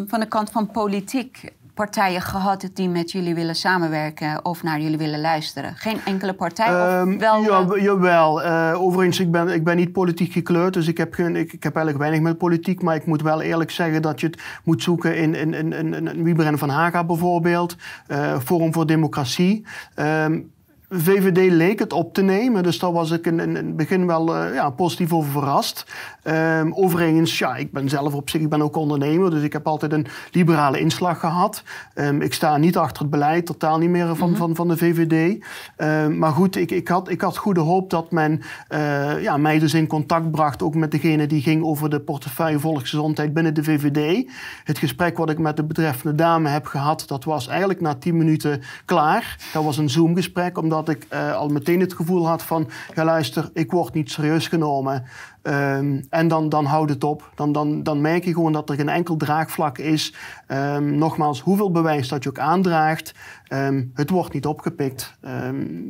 van 0.07 0.19
de 0.19 0.27
kant 0.27 0.49
van 0.49 0.71
politiek 0.71 1.53
partijen 1.73 2.21
gehad 2.21 2.69
die 2.73 2.89
met 2.89 3.11
jullie 3.11 3.35
willen 3.35 3.55
samenwerken 3.55 4.45
of 4.45 4.63
naar 4.63 4.79
jullie 4.79 4.97
willen 4.97 5.21
luisteren? 5.21 5.75
Geen 5.75 5.99
enkele 6.05 6.33
partij? 6.33 6.67
of 6.67 7.01
um, 7.01 7.19
wel, 7.19 7.41
ja, 7.41 7.81
jawel. 7.81 8.45
Uh, 8.45 8.73
overigens, 8.81 9.19
ik 9.19 9.31
ben, 9.31 9.47
ik 9.47 9.63
ben 9.63 9.75
niet 9.75 9.91
politiek 9.91 10.31
gekleurd, 10.31 10.73
dus 10.73 10.87
ik 10.87 10.97
heb, 10.97 11.13
geen, 11.13 11.35
ik, 11.35 11.53
ik 11.53 11.63
heb 11.63 11.75
eigenlijk 11.75 11.97
weinig 11.97 12.21
met 12.21 12.37
politiek. 12.37 12.81
Maar 12.81 12.95
ik 12.95 13.05
moet 13.05 13.21
wel 13.21 13.41
eerlijk 13.41 13.71
zeggen 13.71 14.01
dat 14.01 14.19
je 14.19 14.25
het 14.25 14.41
moet 14.63 14.83
zoeken 14.83 15.17
in, 15.17 15.35
in, 15.35 15.53
in, 15.53 15.73
in, 15.73 16.07
in 16.07 16.23
Wieberen 16.23 16.57
van 16.57 16.69
Haga 16.69 17.03
bijvoorbeeld, 17.03 17.75
uh, 18.07 18.39
Forum 18.39 18.73
voor 18.73 18.87
Democratie. 18.87 19.65
Um, 19.95 20.51
VVD 20.89 21.51
leek 21.51 21.79
het 21.79 21.93
op 21.93 22.13
te 22.13 22.21
nemen, 22.21 22.63
dus 22.63 22.79
daar 22.79 22.91
was 22.91 23.11
ik 23.11 23.25
in, 23.25 23.39
in 23.39 23.55
het 23.55 23.75
begin 23.75 24.07
wel 24.07 24.35
uh, 24.35 24.53
ja, 24.53 24.69
positief 24.69 25.13
over 25.13 25.31
verrast. 25.31 25.85
Um, 26.23 26.73
overigens, 26.73 27.37
ja, 27.37 27.55
ik 27.55 27.71
ben 27.71 27.89
zelf 27.89 28.13
op 28.13 28.29
zich, 28.29 28.41
ik 28.41 28.49
ben 28.49 28.61
ook 28.61 28.75
ondernemer, 28.75 29.29
dus 29.29 29.43
ik 29.43 29.53
heb 29.53 29.67
altijd 29.67 29.93
een 29.93 30.07
liberale 30.31 30.79
inslag 30.79 31.19
gehad. 31.19 31.63
Um, 31.95 32.21
ik 32.21 32.33
sta 32.33 32.57
niet 32.57 32.77
achter 32.77 33.01
het 33.01 33.11
beleid, 33.11 33.45
totaal 33.45 33.77
niet 33.77 33.89
meer 33.89 34.15
van, 34.15 34.15
mm 34.15 34.35
-hmm. 34.35 34.35
van, 34.35 34.55
van 34.55 34.67
de 34.67 34.77
VVD. 34.77 35.43
Um, 35.77 36.17
maar 36.17 36.31
goed, 36.31 36.55
ik, 36.55 36.71
ik, 36.71 36.87
had, 36.87 37.09
ik 37.09 37.21
had 37.21 37.37
goede 37.37 37.59
hoop 37.59 37.89
dat 37.89 38.11
men 38.11 38.41
uh, 38.69 39.21
ja, 39.21 39.37
mij 39.37 39.59
dus 39.59 39.73
in 39.73 39.87
contact 39.87 40.31
bracht, 40.31 40.63
ook 40.63 40.75
met 40.75 40.91
degene 40.91 41.27
die 41.27 41.41
ging 41.41 41.63
over 41.63 41.89
de 41.89 41.99
portefeuille 41.99 42.59
volksgezondheid 42.59 43.33
binnen 43.33 43.53
de 43.53 43.63
VVD. 43.63 44.29
Het 44.63 44.77
gesprek 44.77 45.17
wat 45.17 45.29
ik 45.29 45.39
met 45.39 45.55
de 45.55 45.63
betreffende 45.63 46.15
dame 46.15 46.49
heb 46.49 46.65
gehad, 46.65 47.03
dat 47.07 47.23
was 47.23 47.47
eigenlijk 47.47 47.81
na 47.81 47.95
tien 47.95 48.17
minuten 48.17 48.61
klaar. 48.85 49.37
Dat 49.53 49.63
was 49.63 49.77
een 49.77 49.89
Zoom-gesprek, 49.89 50.57
omdat 50.57 50.82
dat 50.85 50.95
ik 50.95 51.07
uh, 51.13 51.35
al 51.35 51.47
meteen 51.47 51.79
het 51.79 51.93
gevoel 51.93 52.27
had 52.27 52.43
van... 52.43 52.69
ja 52.95 53.03
luister, 53.03 53.49
ik 53.53 53.71
word 53.71 53.93
niet 53.93 54.11
serieus 54.11 54.47
genomen. 54.47 55.03
Um, 55.43 56.05
en 56.09 56.27
dan, 56.27 56.49
dan 56.49 56.65
houdt 56.65 56.89
het 56.89 57.03
op. 57.03 57.31
Dan, 57.35 57.51
dan, 57.51 57.83
dan 57.83 58.01
merk 58.01 58.23
je 58.23 58.33
gewoon 58.33 58.53
dat 58.53 58.69
er 58.69 58.75
geen 58.75 58.89
enkel 58.89 59.17
draagvlak 59.17 59.77
is. 59.77 60.13
Um, 60.47 60.97
nogmaals, 60.97 61.39
hoeveel 61.39 61.71
bewijs 61.71 62.07
dat 62.07 62.23
je 62.23 62.29
ook 62.29 62.39
aandraagt... 62.39 63.13
Um, 63.49 63.91
het 63.93 64.09
wordt 64.09 64.33
niet 64.33 64.45
opgepikt. 64.45 65.17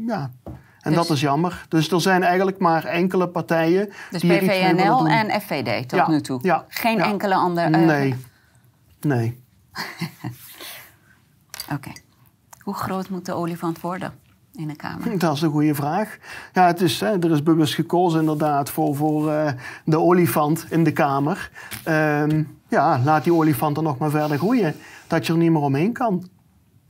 ja... 0.07 0.31
En 0.83 0.91
dus, 0.91 0.95
dat 0.95 1.09
is 1.09 1.21
jammer. 1.21 1.65
Dus 1.69 1.91
er 1.91 2.01
zijn 2.01 2.23
eigenlijk 2.23 2.59
maar 2.59 2.85
enkele 2.85 3.27
partijen. 3.27 3.89
Dus 4.11 4.21
die 4.21 4.37
PVNL 4.37 5.07
en 5.07 5.41
FVD 5.41 5.89
tot 5.89 5.99
ja, 5.99 6.09
nu 6.09 6.21
toe? 6.21 6.39
Ja, 6.41 6.65
Geen 6.67 6.97
ja. 6.97 7.05
enkele 7.05 7.35
andere. 7.35 7.69
Uh, 7.79 7.85
nee. 7.85 8.15
Nee. 9.01 9.43
Oké. 11.63 11.73
Okay. 11.73 11.95
Hoe 12.59 12.73
groot 12.73 13.09
moet 13.09 13.25
de 13.25 13.33
olifant 13.33 13.81
worden? 13.81 14.13
In 14.55 14.67
de 14.67 14.75
Kamer? 14.75 15.17
Dat 15.19 15.35
is 15.35 15.41
een 15.41 15.51
goede 15.51 15.75
vraag. 15.75 16.17
Ja, 16.53 16.67
het 16.67 16.81
is, 16.81 16.99
hè, 16.99 17.19
er 17.19 17.31
is 17.31 17.43
bewust 17.43 17.73
gekozen 17.73 18.19
inderdaad 18.19 18.69
voor, 18.69 18.95
voor 18.95 19.29
uh, 19.29 19.51
de 19.85 19.99
olifant 19.99 20.65
in 20.69 20.83
de 20.83 20.91
Kamer. 20.91 21.49
Ehm, 21.83 22.43
ja, 22.67 22.99
laat 23.03 23.23
die 23.23 23.33
olifant 23.33 23.77
er 23.77 23.83
nog 23.83 23.97
maar 23.97 24.09
verder 24.09 24.37
groeien. 24.37 24.75
Dat 25.07 25.25
je 25.25 25.33
er 25.33 25.39
niet 25.39 25.51
meer 25.51 25.61
omheen 25.61 25.93
kan. 25.93 26.29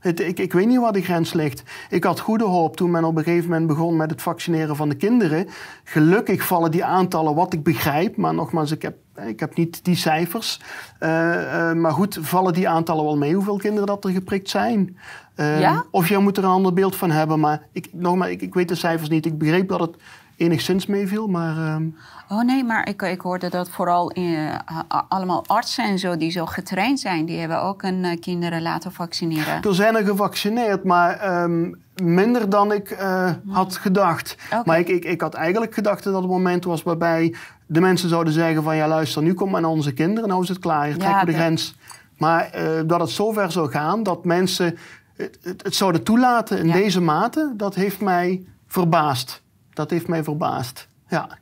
Het, 0.04 0.20
ik, 0.20 0.38
ik, 0.38 0.52
weet 0.52 0.66
niet 0.66 0.78
waar 0.78 0.92
de 0.92 1.02
grens 1.02 1.32
ligt. 1.32 1.62
Ik 1.90 2.04
had 2.04 2.20
goede 2.20 2.44
hoop 2.44 2.76
toen 2.76 2.90
men 2.90 3.04
op 3.04 3.16
een 3.16 3.24
gegeven 3.24 3.50
moment 3.50 3.66
begon 3.66 3.96
met 3.96 4.10
het 4.10 4.22
vaccineren 4.22 4.76
van 4.76 4.88
de 4.88 4.94
kinderen. 4.94 5.48
Gelukkig 5.84 6.46
vallen 6.46 6.70
die 6.70 6.84
aantallen 6.84 7.34
wat 7.34 7.52
ik 7.52 7.62
begrijp. 7.62 8.16
Maar 8.16 8.34
nogmaals, 8.34 8.70
ik 8.70 8.82
heb, 8.82 8.96
ik 9.26 9.40
heb 9.40 9.56
niet 9.56 9.84
die 9.84 9.96
cijfers. 9.96 10.60
Uh, 11.00 11.08
uh, 11.08 11.72
maar 11.72 11.92
goed, 11.92 12.18
vallen 12.20 12.52
die 12.52 12.68
aantallen 12.68 13.04
wel 13.04 13.16
mee 13.16 13.34
hoeveel 13.34 13.56
kinderen 13.56 13.86
dat 13.86 14.04
er 14.04 14.10
geprikt 14.10 14.50
zijn? 14.50 14.96
Uh, 15.36 15.60
ja? 15.60 15.84
Of 15.90 16.08
jij 16.08 16.18
moet 16.18 16.36
er 16.36 16.44
een 16.44 16.50
ander 16.50 16.72
beeld 16.72 16.96
van 16.96 17.10
hebben. 17.10 17.40
Maar 17.40 17.62
ik, 17.72 17.88
nogmaals, 17.92 18.30
ik, 18.30 18.42
ik 18.42 18.54
weet 18.54 18.68
de 18.68 18.74
cijfers 18.74 19.08
niet. 19.08 19.26
Ik 19.26 19.38
begreep 19.38 19.68
dat 19.68 19.80
het 19.80 19.96
enigszins 20.36 20.86
meeviel, 20.86 21.26
maar... 21.26 21.56
ehm, 21.56 21.86
Oh 22.28 22.42
nee, 22.42 22.64
maar 22.64 22.88
ik, 22.88 23.02
ik 23.02 23.20
hoorde 23.20 23.48
dat 23.48 23.68
vooral 23.70 24.10
eh, 24.10 24.48
a- 24.54 25.04
allemaal 25.08 25.44
artsen 25.46 25.84
en 25.84 25.98
zo 25.98 26.16
die 26.16 26.30
zo 26.30 26.46
getraind 26.46 27.00
zijn, 27.00 27.24
die 27.24 27.38
hebben 27.38 27.62
ook 27.62 27.82
hun 27.82 28.04
eh, 28.04 28.20
kinderen 28.20 28.62
laten 28.62 28.92
vaccineren. 28.92 29.62
Er 29.62 29.74
zijn 29.74 29.96
er 29.96 30.04
gevaccineerd, 30.04 30.84
maar 30.84 31.16
ehm, 31.18 31.72
minder 32.02 32.48
dan 32.50 32.72
ik 32.72 32.90
eh, 32.90 33.30
had 33.48 33.76
gedacht. 33.76 34.36
Oké. 34.52 34.62
Maar 34.64 34.78
ik, 34.78 34.88
ik, 34.88 35.04
ik 35.04 35.20
had 35.20 35.34
eigenlijk 35.34 35.74
gedacht 35.74 36.04
dat 36.04 36.14
het 36.14 36.26
moment 36.26 36.64
was 36.64 36.82
waarbij 36.82 37.34
de 37.66 37.80
mensen 37.80 38.08
zouden 38.08 38.32
zeggen 38.32 38.62
van... 38.62 38.76
ja 38.76 38.88
luister, 38.88 39.22
nu 39.22 39.34
komt 39.34 39.52
naar 39.52 39.64
onze 39.64 39.92
kinderen, 39.92 40.28
nou 40.28 40.42
is 40.42 40.48
het 40.48 40.58
klaar, 40.58 40.84
hier 40.84 40.92
Ja, 40.96 40.98
trekken 40.98 41.26
we 41.26 41.32
de 41.32 41.38
grens. 41.38 41.74
Maar 42.18 42.50
eh, 42.50 42.68
dat 42.86 43.00
het 43.00 43.10
zover 43.10 43.52
zou 43.52 43.70
gaan 43.70 44.02
dat 44.02 44.24
mensen 44.24 44.76
het, 45.16 45.38
het, 45.42 45.62
het 45.62 45.74
zouden 45.74 46.02
toelaten 46.02 46.58
in 46.58 46.66
Ja. 46.66 46.72
deze 46.72 47.00
mate... 47.00 47.52
dat 47.56 47.74
heeft 47.74 48.00
mij 48.00 48.44
verbaasd. 48.66 49.42
Dat 49.74 49.90
heeft 49.90 50.08
mij 50.08 50.24
verbaasd, 50.24 50.88
ja. 51.08 51.38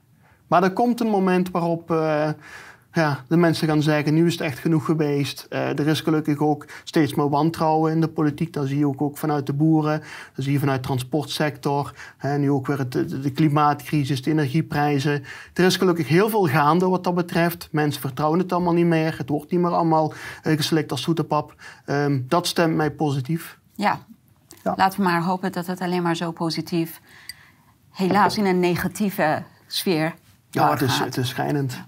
Maar 0.47 0.63
er 0.63 0.73
komt 0.73 1.01
een 1.01 1.07
moment 1.07 1.51
waarop 1.51 1.91
eh, 1.91 2.29
ja, 2.93 3.25
de 3.29 3.37
mensen 3.37 3.69
gaan 3.69 3.83
zeggen... 3.83 4.15
nu 4.15 4.27
is 4.27 4.33
het 4.33 4.41
echt 4.41 4.59
genoeg 4.59 4.85
geweest. 4.85 5.47
Eh, 5.49 5.79
er 5.79 5.87
is 5.87 6.01
gelukkig 6.01 6.39
ook 6.39 6.67
steeds 6.85 7.15
meer 7.15 7.29
wantrouwen 7.29 7.93
in 7.93 8.01
de 8.01 8.09
politiek. 8.09 8.53
Dat 8.53 8.67
zie 8.67 8.79
je 8.79 8.87
ook, 8.87 9.03
ook 9.03 9.19
vanuit 9.19 9.47
de 9.47 9.53
boeren. 9.53 10.03
Dat 10.35 10.45
zie 10.45 10.53
je 10.53 10.59
vanuit 10.59 10.81
de 10.81 10.87
transportsector. 10.87 11.95
Hè, 12.17 12.39
nu 12.39 12.51
ook 12.51 12.67
weer 12.67 12.79
het, 12.79 12.93
de, 12.93 13.21
de 13.21 13.31
klimaatcrisis, 13.31 14.23
de 14.23 14.31
energieprijzen. 14.31 15.25
Er 15.55 15.65
is 15.65 15.77
gelukkig 15.77 16.09
heel 16.09 16.29
veel 16.29 16.47
gaande 16.47 16.89
wat 16.89 17.05
dat 17.05 17.15
betreft. 17.15 17.69
Mensen 17.71 18.01
vertrouwen 18.01 18.39
het 18.39 18.53
allemaal 18.53 18.73
niet 18.73 18.87
meer. 18.87 19.15
Het 19.19 19.29
wordt 19.29 19.51
niet 19.51 19.61
meer 19.61 19.71
allemaal 19.71 20.13
eh, 20.43 20.57
geslikt 20.57 20.91
als 20.91 21.03
zoete 21.03 21.25
pap. 21.25 21.55
Ehm, 21.85 22.21
dat 22.29 22.47
stemt 22.47 22.77
mij 22.77 22.91
positief. 22.91 23.59
Ja. 23.75 23.99
Ja. 24.63 24.75
laten 24.77 24.99
we 24.99 25.05
maar 25.05 25.23
hopen 25.23 25.53
dat 25.53 25.67
het 25.67 25.81
alleen 25.81 26.03
maar 26.03 26.17
zo 26.17 26.31
positief, 26.31 27.01
helaas 27.93 28.39
in 28.39 28.47
een 28.47 28.61
negatieve 28.61 29.43
sfeer 29.67 30.15
Ja, 30.51 30.71
het 30.71 30.81
is, 30.81 30.99
het 30.99 31.17
is 31.17 31.29
schijnend. 31.29 31.85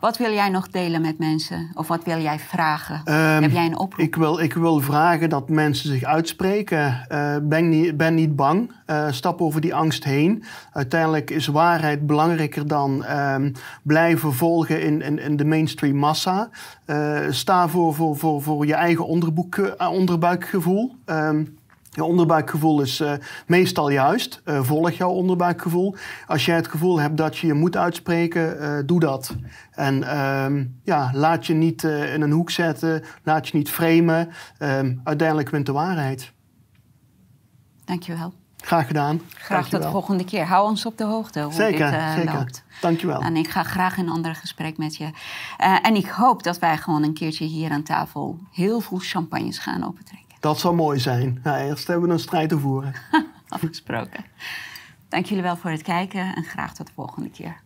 Wat 0.00 0.16
wil 0.16 0.32
jij 0.32 0.48
nog 0.48 0.68
delen 0.68 1.00
met 1.00 1.18
mensen? 1.18 1.70
Of 1.74 1.88
wat 1.88 2.04
wil 2.04 2.20
jij 2.20 2.38
vragen? 2.38 3.00
Ehm, 3.04 3.42
Heb 3.42 3.50
jij 3.50 3.66
een 3.66 3.78
oproep? 3.78 4.06
Ik 4.06 4.16
wil, 4.16 4.38
ik 4.38 4.54
wil 4.54 4.80
vragen 4.80 5.28
dat 5.28 5.48
mensen 5.48 5.88
zich 5.88 6.04
uitspreken. 6.04 7.04
Eh, 7.08 7.36
ben, 7.42 7.68
niet, 7.68 7.96
ben 7.96 8.14
niet 8.14 8.36
bang. 8.36 8.72
Eh, 8.86 9.06
stap 9.10 9.40
over 9.40 9.60
die 9.60 9.74
angst 9.74 10.04
heen. 10.04 10.44
Uiteindelijk 10.72 11.30
is 11.30 11.46
waarheid 11.46 12.06
belangrijker 12.06 12.66
dan 12.66 13.04
ehm, 13.04 13.52
blijven 13.82 14.34
volgen 14.34 14.82
in, 14.82 15.02
in, 15.02 15.18
in 15.18 15.36
de 15.36 15.44
mainstream 15.44 15.96
massa. 15.96 16.48
Eh, 16.84 17.18
sta 17.30 17.68
voor, 17.68 17.94
voor, 17.94 18.16
voor, 18.16 18.42
voor 18.42 18.66
je 18.66 18.74
eigen 18.74 19.06
onderboek, 19.06 19.74
onderbuikgevoel. 19.90 20.96
Ehm, 21.04 21.44
je 21.90 22.04
onderbuikgevoel 22.04 22.80
is 22.80 23.00
eh, 23.00 23.12
meestal 23.46 23.90
juist. 23.90 24.40
Eh, 24.44 24.62
volg 24.62 24.90
jouw 24.90 25.10
onderbuikgevoel. 25.10 25.96
Als 26.26 26.44
jij 26.44 26.56
het 26.56 26.68
gevoel 26.68 27.00
hebt 27.00 27.16
dat 27.16 27.36
je 27.38 27.46
je 27.46 27.54
moet 27.54 27.76
uitspreken, 27.76 28.60
eh, 28.60 28.78
doe 28.86 29.00
dat. 29.00 29.36
En 29.70 30.02
ehm, 30.02 30.64
ja, 30.82 31.10
laat 31.14 31.46
je 31.46 31.54
niet 31.54 31.82
in 31.82 32.22
een 32.22 32.30
hoek 32.30 32.50
zetten. 32.50 33.04
Laat 33.22 33.48
je 33.48 33.56
niet 33.56 33.70
framen. 33.70 34.28
Ehm, 34.58 34.96
uiteindelijk 35.04 35.48
wint 35.48 35.66
de 35.66 35.72
waarheid. 35.72 36.32
Dankjewel. 37.84 38.32
Graag 38.56 38.86
gedaan. 38.86 39.20
Graag 39.28 39.38
tot 39.38 39.48
de 39.48 39.70
Dankjewel. 39.70 39.90
volgende 39.90 40.24
keer. 40.24 40.44
Hou 40.46 40.68
ons 40.68 40.86
op 40.86 40.98
de 40.98 41.04
hoogte 41.04 41.40
hoe 41.42 41.52
Zeker, 41.52 41.90
dit 41.90 42.00
zeker. 42.16 42.34
loopt. 42.34 42.64
Dankjewel. 42.80 43.20
En 43.20 43.36
ik 43.36 43.48
ga 43.48 43.62
graag 43.62 43.98
een 43.98 44.08
ander 44.08 44.34
gesprek 44.34 44.78
met 44.78 44.96
je. 44.96 45.10
En 45.82 45.94
ik 45.94 46.06
hoop 46.06 46.42
dat 46.42 46.58
wij 46.58 46.78
gewoon 46.78 47.02
een 47.02 47.14
keertje 47.14 47.44
hier 47.44 47.70
aan 47.70 47.82
tafel 47.82 48.38
heel 48.52 48.80
veel 48.80 48.98
champagnes 48.98 49.58
gaan 49.58 49.86
opentrekken. 49.86 50.27
Dat 50.40 50.58
zou 50.58 50.74
mooi 50.74 50.98
zijn. 50.98 51.40
Eerst 51.44 51.86
hebben 51.86 52.06
we 52.06 52.12
een 52.12 52.20
strijd 52.20 52.48
te 52.48 52.58
voeren. 52.58 52.94
Afgesproken. 53.48 54.24
Dank 55.08 55.26
jullie 55.26 55.42
wel 55.42 55.56
voor 55.56 55.70
het 55.70 55.82
kijken 55.82 56.34
en 56.34 56.44
graag 56.44 56.74
tot 56.74 56.86
de 56.86 56.92
volgende 56.94 57.30
keer. 57.30 57.60